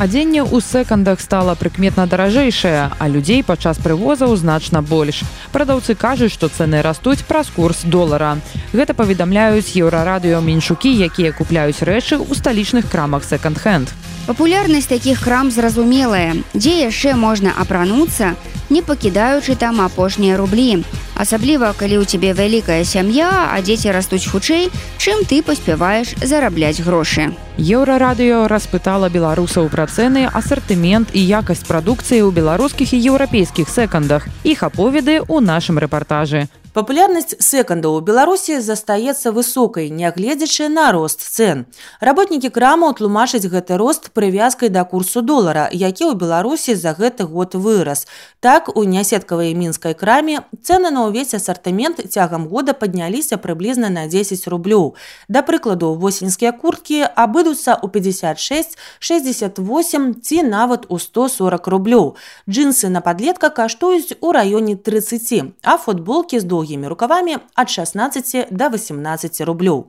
Адзенне 0.01 0.41
ў 0.41 0.65
секандах 0.65 1.21
стала 1.21 1.53
прыкметна 1.55 2.09
даражэйшае, 2.09 2.89
а 2.97 3.05
людзей 3.07 3.45
падчас 3.45 3.77
прывозаў 3.77 4.33
значна 4.35 4.81
больш. 4.81 5.21
Прадаўцы 5.53 5.93
кажуць, 5.95 6.33
што 6.33 6.49
цэны 6.49 6.81
растуць 6.81 7.21
праз 7.29 7.53
курс 7.53 7.85
долара. 7.85 8.41
Гэта 8.73 8.97
паведамляюць 8.97 9.77
еўрарадыё 9.77 10.41
меншукі, 10.41 10.89
якія 10.89 11.37
купляюць 11.37 11.85
рэчы 11.85 12.17
ў 12.17 12.33
сталічных 12.33 12.89
крамах 12.89 13.29
секонд-хенд. 13.29 13.93
Папулярнасць 14.27 14.87
такіх 14.87 15.21
крам 15.25 15.51
зразумелая, 15.51 16.37
дзе 16.55 16.87
яшчэ 16.87 17.17
можна 17.17 17.55
апрануцца, 17.57 18.37
не 18.71 18.83
пакідаючы 18.83 19.57
там 19.57 19.81
апошнія 19.81 20.37
рублі. 20.37 20.85
Асабліва, 21.17 21.73
калі 21.77 22.01
ў 22.01 22.05
цябе 22.07 22.33
вялікая 22.37 22.85
сям'я, 22.85 23.51
а 23.53 23.59
дзеці 23.61 23.91
растуць 23.91 24.29
хутчэй, 24.31 24.71
чым 24.97 25.25
ты 25.25 25.43
паспяваеш 25.43 26.15
зарабляць 26.23 26.81
грошы. 26.81 27.33
Еўрарадыё 27.59 28.47
распытала 28.49 29.11
беларусаў 29.11 29.69
пра 29.69 29.85
цэны, 29.91 30.29
асартымент 30.31 31.13
і 31.13 31.21
якасць 31.21 31.67
прадукцыі 31.67 32.23
ў 32.25 32.31
беларускіх 32.31 32.95
і 32.95 33.03
еўрапейскіх 33.11 33.69
секандах. 33.69 34.29
Іх 34.45 34.63
аповеды 34.63 35.21
ў 35.21 35.45
нашым 35.45 35.77
рэпартажы. 35.77 36.47
Папулярнасць 36.71 37.35
сэкандаў 37.43 37.97
у 37.99 38.01
Беларусі 38.07 38.61
застаецца 38.63 39.33
высокай, 39.35 39.89
нягледзячы 39.91 40.69
на 40.71 40.93
рост 40.95 41.19
цэн. 41.19 41.65
Работнікі 41.99 42.47
крамаў 42.55 42.95
тлумачаць 43.01 43.51
гэты 43.51 43.75
рост 43.75 44.13
прывязкай 44.15 44.71
да 44.71 44.85
курсу 44.87 45.19
долара, 45.19 45.67
які 45.75 46.07
ў 46.07 46.15
Беларусі 46.15 46.79
за 46.79 46.95
гэты 46.95 47.27
год 47.27 47.59
вырас. 47.59 48.07
Так 48.39 48.71
у 48.71 48.85
нясеткавай 48.87 49.51
мінскай 49.59 49.99
краме 49.99 50.47
цэны 50.63 50.95
на 50.95 51.11
ўвесь 51.11 51.35
асартымент 51.35 52.07
цягам 52.07 52.47
года 52.47 52.71
падняліся 52.71 53.35
прыблізна 53.35 53.91
на 53.91 54.07
10 54.07 54.47
рублёў. 54.47 54.95
Да 55.27 55.43
прыкладу, 55.43 55.99
восеньскія 55.99 56.55
курткі 56.55 57.03
абыдуцца 57.03 57.75
ў 57.83 57.91
56, 57.91 58.79
68 59.03 60.23
ці 60.23 60.39
нават 60.47 60.87
у 60.87 61.03
140 61.03 61.67
рублёў. 61.67 62.15
Джинсы 62.47 62.87
на 62.95 63.03
падлетка 63.03 63.51
каштуюць 63.51 64.15
у 64.23 64.31
раёне 64.31 64.79
30, 64.79 65.51
а 65.67 65.75
футболкі 65.75 66.39
з 66.39 66.60
доўгімі 66.61 66.89
рукавамі 66.89 67.39
ад 67.55 67.71
16 67.71 68.53
до 68.53 68.69
18 68.69 69.41
рублёў. 69.41 69.85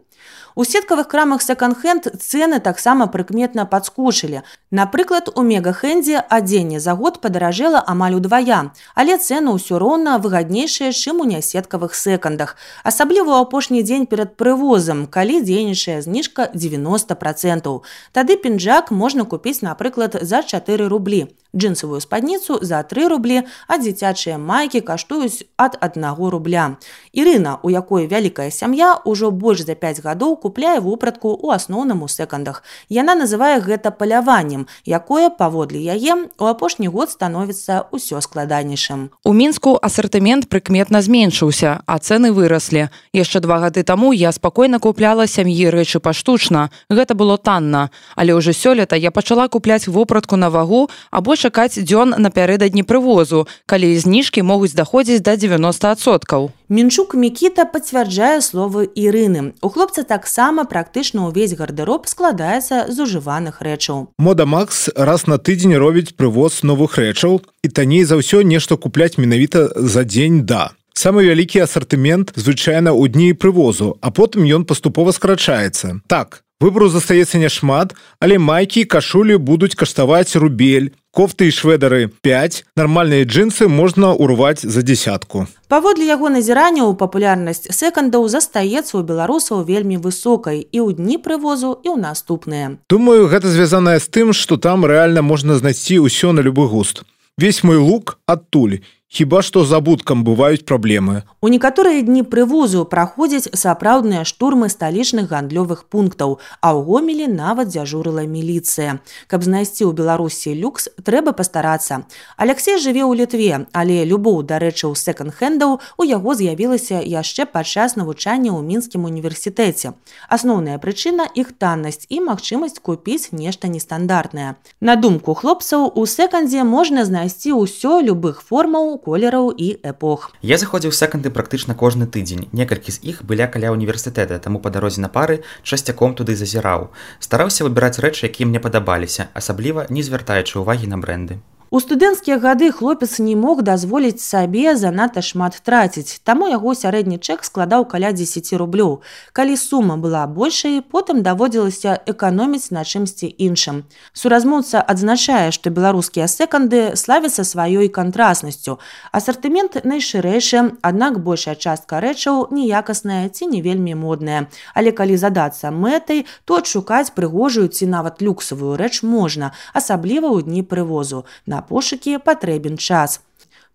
У 0.56 0.64
сеткавых 0.64 1.08
крамах 1.08 1.42
секонд-хенд 1.42 2.08
цены 2.20 2.60
таксама 2.60 3.08
прыкметна 3.08 3.66
падскочылі. 3.66 4.44
Напрыклад, 4.70 5.32
у 5.36 5.42
мегахэндзе 5.42 6.20
адзенне 6.20 6.80
за 6.80 6.94
год 6.94 7.22
падаражэла 7.22 7.84
амаль 7.88 8.16
удвая, 8.20 8.72
але 8.96 9.18
цэны 9.18 9.56
ўсё 9.56 9.80
роўна 9.80 10.20
выгаднейшыя, 10.20 10.92
чым 10.92 11.24
у 11.24 11.26
нясеткавых 11.26 11.96
секандах. 11.96 12.56
Асабліва 12.84 13.42
ў 13.42 13.48
апошні 13.48 13.82
дзень 13.82 14.06
перад 14.06 14.36
прывозам, 14.38 15.08
калі 15.08 15.42
дзейнічае 15.42 16.02
зніжка 16.06 16.52
90 16.54 17.16
процентаў. 17.16 17.84
Тады 18.12 18.38
пінжак 18.38 18.92
можна 18.92 19.26
купіць, 19.26 19.64
напрыклад, 19.66 20.20
за 20.22 20.44
4 20.44 20.88
рублі 20.88 21.32
джинсовую 21.56 22.02
спадніцу 22.02 22.60
за 22.62 22.84
3 22.84 23.08
рублі, 23.08 23.44
а 23.68 23.78
дзіцячыя 23.78 24.38
майкі 24.38 24.82
каштуюць 24.82 25.44
ад 25.58 25.78
аднаго 25.82 26.30
рубля. 26.30 26.78
Ірына, 27.14 27.60
у 27.64 27.70
якой 27.70 28.08
вялікая 28.08 28.52
сям'я 28.52 29.00
ўжо 29.06 29.32
больш 29.32 29.68
за 29.68 29.76
5 29.76 30.02
гадоў 30.02 30.38
купляе 30.40 30.80
вопратку 30.80 31.36
ў 31.36 31.56
асноўным 31.56 32.04
у 32.04 32.08
секандах. 32.08 32.64
Яна 32.90 33.16
называе 33.16 33.60
гэта 33.60 33.92
паляваннем, 33.92 34.68
якое 34.86 35.30
паводле 35.30 35.84
яе 35.84 36.32
у 36.40 36.46
апошні 36.48 36.88
год 36.88 37.12
становіцца 37.12 37.92
ўсё 37.92 38.22
складанейшым. 38.22 39.12
У 39.28 39.34
мінску 39.34 39.76
асартымент 39.76 40.48
прыкметна 40.48 41.02
зменшыўся, 41.04 41.84
а 41.86 41.94
цэны 42.00 42.32
выраслі. 42.32 42.88
Яшчэ 43.12 43.44
два 43.44 43.60
гады 43.60 43.84
таму 43.84 44.14
я 44.14 44.32
спакойна 44.32 44.80
купляла 44.80 45.28
сям'і 45.28 45.68
рэчы 45.70 46.00
паштучна. 46.00 46.72
Гэта 46.88 47.14
было 47.14 47.38
танна, 47.38 47.92
але 48.16 48.32
ўжо 48.34 48.56
сёлета 48.56 48.96
я 48.96 49.12
пачала 49.12 49.48
купляць 49.48 49.88
вопратку 49.88 50.36
на 50.40 50.50
вагу 50.50 50.90
або 51.12 51.36
чакаць 51.42 51.82
дзён 51.82 52.14
напярэдадні 52.22 52.86
прывозу, 52.86 53.50
калі 53.66 53.90
зніжкі 53.98 54.46
могуць 54.46 54.78
даходзіць 54.78 55.26
да 55.26 55.34
90соткаў. 55.34 56.54
Мінчук 56.70 57.18
Мікіта 57.18 57.66
пацвярджае 57.66 58.40
словы 58.46 58.88
Ірыны. 58.94 59.58
У 59.60 59.68
хлопца 59.74 60.06
таксама 60.06 60.64
практычна 60.64 61.28
ўвесь 61.28 61.58
гардэроб 61.58 62.06
складаецца 62.06 62.88
з 62.88 62.98
ужываных 63.02 63.60
рэчаў. 63.66 64.14
Мода 64.22 64.46
Макс 64.46 64.88
раз 64.96 65.26
на 65.26 65.42
тыдзень 65.42 65.76
робіць 65.76 66.14
прывоз 66.14 66.62
новых 66.62 67.02
рэчаў 67.02 67.42
і 67.42 67.68
танней 67.68 68.06
за 68.06 68.22
ўсё 68.22 68.46
нешта 68.46 68.78
купляць 68.78 69.18
менавіта 69.18 69.74
за 69.76 70.06
дзень 70.06 70.46
да. 70.46 70.72
Самы 70.94 71.26
вялікі 71.26 71.64
асартымент 71.66 72.34
звычайна 72.36 72.92
ў 72.92 73.12
дні 73.12 73.34
прывозу, 73.34 73.98
а 74.02 74.12
потым 74.12 74.44
ён 74.46 74.66
паступова 74.66 75.12
скарачаецца. 75.12 76.04
Так, 76.08 76.44
выбару 76.60 76.90
застаецца 76.90 77.42
няшмат, 77.42 77.96
але 78.20 78.38
майкі 78.38 78.86
кашулі 78.86 79.38
будуць 79.38 79.76
каштаваць 79.76 80.36
рубель, 80.36 80.92
кофты 81.12 81.48
і 81.48 81.56
шведары 81.56 82.08
5 82.22 82.64
нармальныя 82.76 83.26
джинсы 83.26 83.68
можна 83.68 84.14
урваць 84.14 84.64
за 84.64 84.82
десятку 84.82 85.48
паводле 85.72 86.04
яго 86.08 86.28
назірання 86.28 86.84
ў 86.84 87.00
папулярнасць 87.00 87.72
секандаў 87.72 88.28
застаецца 88.32 89.00
у 89.00 89.04
беларусаў 89.08 89.64
вельмі 89.68 90.00
высокай 90.04 90.60
і 90.64 90.78
ў 90.84 91.00
дні 91.00 91.16
прывозу 91.24 91.72
і 91.80 91.96
ў 91.96 91.98
наступныя. 92.04 92.76
Думаю 92.92 93.32
гэта 93.32 93.48
звязаная 93.48 94.00
з 94.04 94.12
тым 94.12 94.36
что 94.36 94.60
там 94.60 94.84
рэальна 94.84 95.24
можна 95.24 95.56
знайсці 95.56 96.04
ўсё 96.04 96.36
на 96.36 96.44
любы 96.44 96.68
густ. 96.68 97.04
Весь 97.40 97.64
мой 97.64 97.80
лук 97.80 98.20
адтуль 98.28 98.84
Хіба 99.14 99.42
што 99.44 99.66
з 99.68 99.76
абуткам 99.76 100.24
бываюць 100.24 100.64
праблемы. 100.64 101.24
У 101.44 101.50
некаторыя 101.52 102.00
дні 102.00 102.24
прывозу 102.24 102.86
праходзяць 102.88 103.52
сапраўдныя 103.60 104.24
штурмы 104.24 104.70
сталічных 104.72 105.28
гандлёвых 105.28 105.84
пунктаў, 105.92 106.40
а 106.64 106.72
ў 106.72 106.80
гомелі 106.88 107.28
нават 107.28 107.68
дзяжурыла 107.76 108.24
міліцыя. 108.24 109.04
Каб 109.28 109.44
знайсці 109.44 109.84
ў 109.84 109.92
Беларусі 109.92 110.56
люкс, 110.56 110.88
трэба 111.04 111.36
пастарацца. 111.36 112.08
Алексей 112.40 112.80
жыве 112.80 113.04
ў 113.04 113.20
літве, 113.20 113.68
але 113.76 114.08
любоў 114.08 114.48
да 114.48 114.64
рэчаў 114.64 114.96
секонд-хендаў 114.96 115.84
у 116.00 116.08
яго 116.08 116.32
з'явілася 116.32 117.04
яшчэ 117.04 117.52
падчас 117.52 118.00
навучання 118.00 118.56
ў 118.56 118.64
мінскім 118.64 119.04
універсітэце. 119.12 119.92
Асноўная 120.32 120.80
прычына 120.80 121.28
іх 121.36 121.52
таннасць 121.60 122.08
і 122.08 122.24
магчымасць 122.32 122.80
купіць 122.80 123.36
нешта 123.36 123.68
нестандартнае. 123.68 124.56
На 124.80 124.96
думку 124.96 125.36
хлопцаў 125.36 125.92
у 126.00 126.08
секандзе 126.08 126.64
можна 126.64 127.04
знайсці 127.04 127.60
ўсё 127.60 128.00
любых 128.00 128.40
формаў, 128.40 129.01
колераў 129.06 129.52
і 129.52 129.70
эпох. 129.92 130.32
Я 130.42 130.58
заходзіў 130.62 130.96
секанды 130.96 131.34
практычна 131.34 131.76
кожны 131.76 132.06
тыдзень. 132.06 132.48
Некалькі 132.54 132.96
з 132.96 133.02
іх 133.14 133.24
былі 133.26 133.50
каля 133.52 133.76
універсітэта, 133.76 134.40
таму 134.40 134.62
па 134.64 134.70
дарозе 134.70 135.02
на 135.02 135.10
пары 135.10 135.42
часцяком 135.64 136.14
туды 136.16 136.36
зазіраў. 136.36 136.92
Стараўся 137.20 137.66
выбіраць 137.66 137.98
рэчы, 137.98 138.30
якія 138.30 138.48
мне 138.48 138.60
падабаліся, 138.60 139.30
асабліва 139.34 139.88
не 139.90 140.06
звяртаючы 140.06 140.62
ўвагі 140.62 140.94
на 140.94 141.02
бренды. 141.02 141.42
У 141.72 141.80
студэнцкія 141.80 142.36
гады 142.36 142.68
хлопец 142.76 143.16
не 143.24 143.34
мог 143.40 143.62
дазволіць 143.64 144.20
сабе 144.20 144.76
занадта 144.76 145.22
шмат 145.24 145.56
траціць, 145.64 146.20
таму 146.28 146.50
яго 146.52 146.74
сярэдні 146.76 147.16
чэк 147.16 147.48
складаў 147.48 147.86
каля 147.88 148.12
10 148.12 148.52
рублёў. 148.60 149.00
Калі 149.32 149.56
сума 149.56 149.96
была 149.96 150.28
большай, 150.28 150.84
потым 150.84 151.24
даводзілася 151.24 152.04
эканоміць 152.12 152.76
на 152.76 152.84
чымсьці 152.84 153.32
іншым. 153.32 153.88
Суразмоўца 154.12 154.84
адзначае, 154.84 155.56
што 155.56 155.72
беларускія 155.72 156.28
секанды 156.28 156.92
славяцца 157.00 157.48
сваёй 157.48 157.88
кантраснасцю. 157.88 158.76
Асартымент 159.12 159.84
найшырэйшы, 159.84 160.78
аднак 160.82 161.20
большая 161.24 161.56
частка 161.56 162.00
рэчаў 162.04 162.48
неякасная 162.52 163.30
ці 163.30 163.48
не 163.54 163.62
вельмі 163.62 163.96
модная. 163.96 164.48
Але 164.74 164.92
калі 164.92 165.18
задацца 165.18 165.72
мэтай, 165.72 166.26
то 166.46 166.62
адшукаць 166.62 167.14
прыгожую 167.18 167.68
ці 167.68 167.88
нават 167.88 168.22
люксавую 168.22 168.78
рэч 168.78 169.04
можна, 169.04 169.52
асабліва 169.74 170.32
ў 170.32 170.48
дні 170.48 170.64
прывозу. 170.64 171.26
На 171.46 171.62
пошукі 171.62 172.18
патрэбен 172.18 172.78
час. 172.78 173.22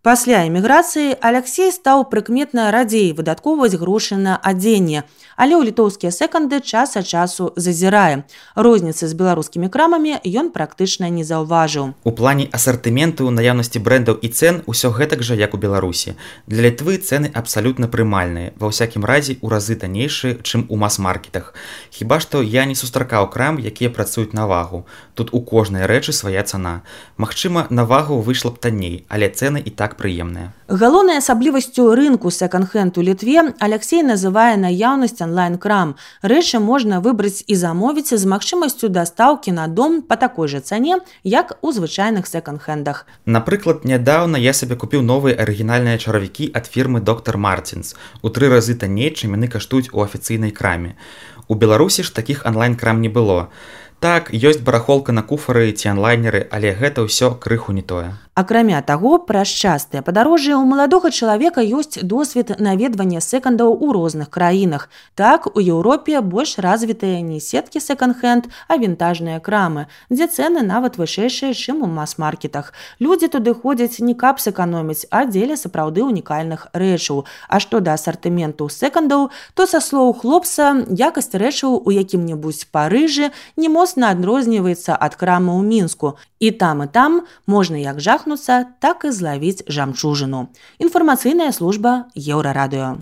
Пасля 0.02 0.46
эміграцыі 0.46 1.18
Алексей 1.18 1.72
стаў 1.74 2.04
прыкметна 2.06 2.70
радзей 2.70 3.10
выдаткоўваць 3.10 3.74
грошы 3.74 4.14
на 4.14 4.38
адзенне, 4.38 5.02
але 5.34 5.58
ў 5.58 5.66
літоўскія 5.66 6.14
секанды 6.14 6.62
час 6.62 6.94
ад 6.94 7.10
часу 7.10 7.50
зазірае. 7.58 8.22
Розніцы 8.54 9.10
з 9.10 9.14
беларускімі 9.18 9.66
крамамі 9.66 10.22
ён 10.22 10.54
практычна 10.54 11.10
не 11.10 11.26
заўважыў. 11.26 11.98
У 12.06 12.12
плане 12.14 12.46
асартыменту 12.54 13.26
наяўнасці 13.34 13.82
брэндаў 13.82 14.22
і 14.22 14.30
цэн 14.30 14.62
усё 14.70 14.94
гэтак 14.94 15.26
жа 15.26 15.34
як 15.34 15.54
у 15.54 15.60
Беларусі. 15.60 16.14
Для 16.46 16.70
літвы 16.70 17.02
цэны 17.02 17.34
абсалютна 17.34 17.90
прымальныя, 17.90 18.54
ва 18.62 18.70
ўсякім 18.70 19.02
разе 19.02 19.34
ў 19.42 19.50
разы 19.50 19.74
таннейшы, 19.74 20.38
чым 20.46 20.70
у 20.70 20.78
мас-маркетах. 20.78 21.50
Хіба 21.90 22.22
што 22.22 22.46
я 22.46 22.62
не 22.62 22.78
сустракаў 22.78 23.26
крам, 23.34 23.58
якія 23.58 23.90
працуюць 23.90 24.38
на 24.38 24.46
вагу. 24.46 24.86
Тут 25.18 25.34
у 25.34 25.42
кожнай 25.42 25.90
рэчы 25.90 26.14
свая 26.14 26.46
цана. 26.46 26.86
Магчыма, 27.18 27.66
на 27.70 27.82
вагу 27.84 28.22
выйшла 28.22 28.54
б 28.54 28.62
танней, 28.62 29.02
але 29.10 29.26
цэны 29.26 29.58
і 29.58 29.70
так 29.70 29.85
прыемная. 29.94 30.50
Галоўнай 30.66 31.22
асаблівасцю 31.22 31.94
рынку 31.94 32.34
секонд-хенд 32.34 32.98
у 32.98 33.02
літве 33.06 33.54
Алексей 33.62 34.02
называе 34.02 34.58
наяўнасць 34.58 35.22
онлайн-крам. 35.22 35.94
Рэчы 36.26 36.58
можна 36.58 36.98
выбраць 36.98 37.46
і 37.46 37.54
замовіць 37.54 38.10
з 38.10 38.26
магчымасцю 38.26 38.90
дастаўкі 38.90 39.54
на 39.54 39.68
дом 39.70 40.02
па 40.02 40.18
такой 40.18 40.50
жа 40.50 40.58
цане, 40.58 40.98
як 41.22 41.54
у 41.62 41.70
звычайных 41.70 42.26
секонд-хендах. 42.26 43.06
Напрыклад, 43.26 43.86
нядаўна 43.86 44.42
я 44.42 44.50
сабе 44.50 44.74
купіў 44.74 45.06
новыя 45.06 45.38
арыгінальныя 45.38 46.02
чаравікі 46.02 46.50
ад 46.50 46.66
фірмы 46.66 46.98
доктор 46.98 47.38
Мартинс. 47.38 47.94
У 48.26 48.34
тры 48.34 48.50
разы 48.50 48.74
танней, 48.74 49.14
чым 49.14 49.38
яны 49.38 49.46
каштуюць 49.46 49.94
у 49.94 50.02
афіцыйнай 50.02 50.50
краме. 50.50 50.98
У 51.46 51.54
Беларусі 51.54 52.02
ж 52.02 52.10
такіх 52.10 52.42
онлайн-крам 52.42 53.00
не 53.00 53.08
было. 53.08 53.54
Так, 53.98 54.28
ёсць 54.28 54.60
барахолка 54.60 55.12
на 55.12 55.22
куфары 55.24 55.72
ці 55.72 55.88
онлайнеры, 55.96 56.44
але 56.52 56.76
гэта 56.76 57.08
ўсё 57.08 57.32
крыху 57.40 57.72
не 57.72 57.80
тое. 57.80 58.12
Акрамя 58.36 58.82
таго, 58.84 59.16
праз 59.16 59.48
частыя 59.48 60.04
падарожжы 60.04 60.52
ў 60.52 60.68
маладога 60.68 61.08
чалавека 61.08 61.64
ёсць 61.64 62.04
досвед 62.04 62.60
наведвання 62.60 63.24
секандаў 63.24 63.72
у 63.72 63.96
розных 63.96 64.28
краінах. 64.28 64.92
Так 65.16 65.48
у 65.56 65.64
Еўропе 65.64 66.20
больш 66.20 66.60
развітыя 66.60 67.24
не 67.24 67.40
сеткі 67.40 67.80
секонд-хенд, 67.80 68.52
а 68.68 68.76
вінтажныя 68.76 69.40
крамы, 69.40 69.88
дзе 70.12 70.28
цэны 70.28 70.60
нават 70.60 71.00
вышэйшыя, 71.00 71.56
чым 71.56 71.80
у 71.80 71.88
мас-маркетах. 71.88 72.76
Людзі 73.00 73.32
туды 73.32 73.56
ходзяць 73.56 74.04
не 74.04 74.12
кап 74.12 74.44
сэканоміць, 74.44 75.08
а 75.08 75.24
дзеля 75.24 75.56
сапраўды 75.56 76.04
унікальных 76.04 76.68
рэчаў. 76.76 77.24
А 77.48 77.56
што 77.56 77.80
да 77.80 77.96
асартыменту 77.96 78.68
секандаў, 78.68 79.32
то 79.56 79.64
са 79.64 79.80
слоў 79.80 80.12
хлопца 80.12 80.84
якасць 80.92 81.32
рэчаў 81.32 81.80
у 81.80 81.88
якім-небудзь 81.88 82.68
парыжы 82.68 83.32
не 83.56 83.72
можна 83.72 83.85
моцна 83.86 84.10
адрозніваецца 84.10 84.98
ад 84.98 85.14
крамы 85.14 85.54
ў 85.54 85.62
мінску 85.62 86.18
і 86.42 86.50
там 86.58 86.82
і 86.82 86.86
там 86.90 87.22
можна 87.46 87.78
як 87.78 88.02
жахнуцца 88.02 88.66
так 88.82 89.06
і 89.06 89.14
злавіць 89.14 89.62
жамчужыну 89.70 90.50
інфармацыйная 90.82 91.54
служба 91.54 92.10
еўрарадыё 92.18 92.98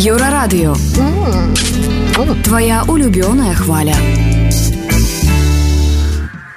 еўрарадыё 0.00 0.72
твоя 2.48 2.88
улюбёная 2.88 3.52
хваля 3.52 4.00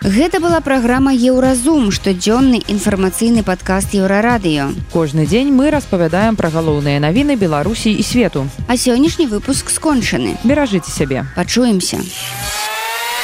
Гэта 0.08 0.40
была 0.40 0.62
праграма 0.64 1.12
Еўразум, 1.12 1.92
штодзённы 1.92 2.64
інфармацыйны 2.72 3.44
падкаст 3.44 3.92
еўрарадыё. 3.92 4.72
Кожны 4.94 5.28
дзень 5.28 5.52
мы 5.52 5.68
распавядаем 5.68 6.40
пра 6.40 6.48
галоўныя 6.48 7.04
навіны 7.04 7.36
Беларусі 7.36 7.92
і 7.92 8.04
свету. 8.08 8.48
А 8.72 8.80
сённяшні 8.80 9.28
выпуск 9.28 9.68
скончаны. 9.68 10.40
Беражыце 10.48 10.96
сябе. 10.96 11.28
Пачуемся. 11.36 12.00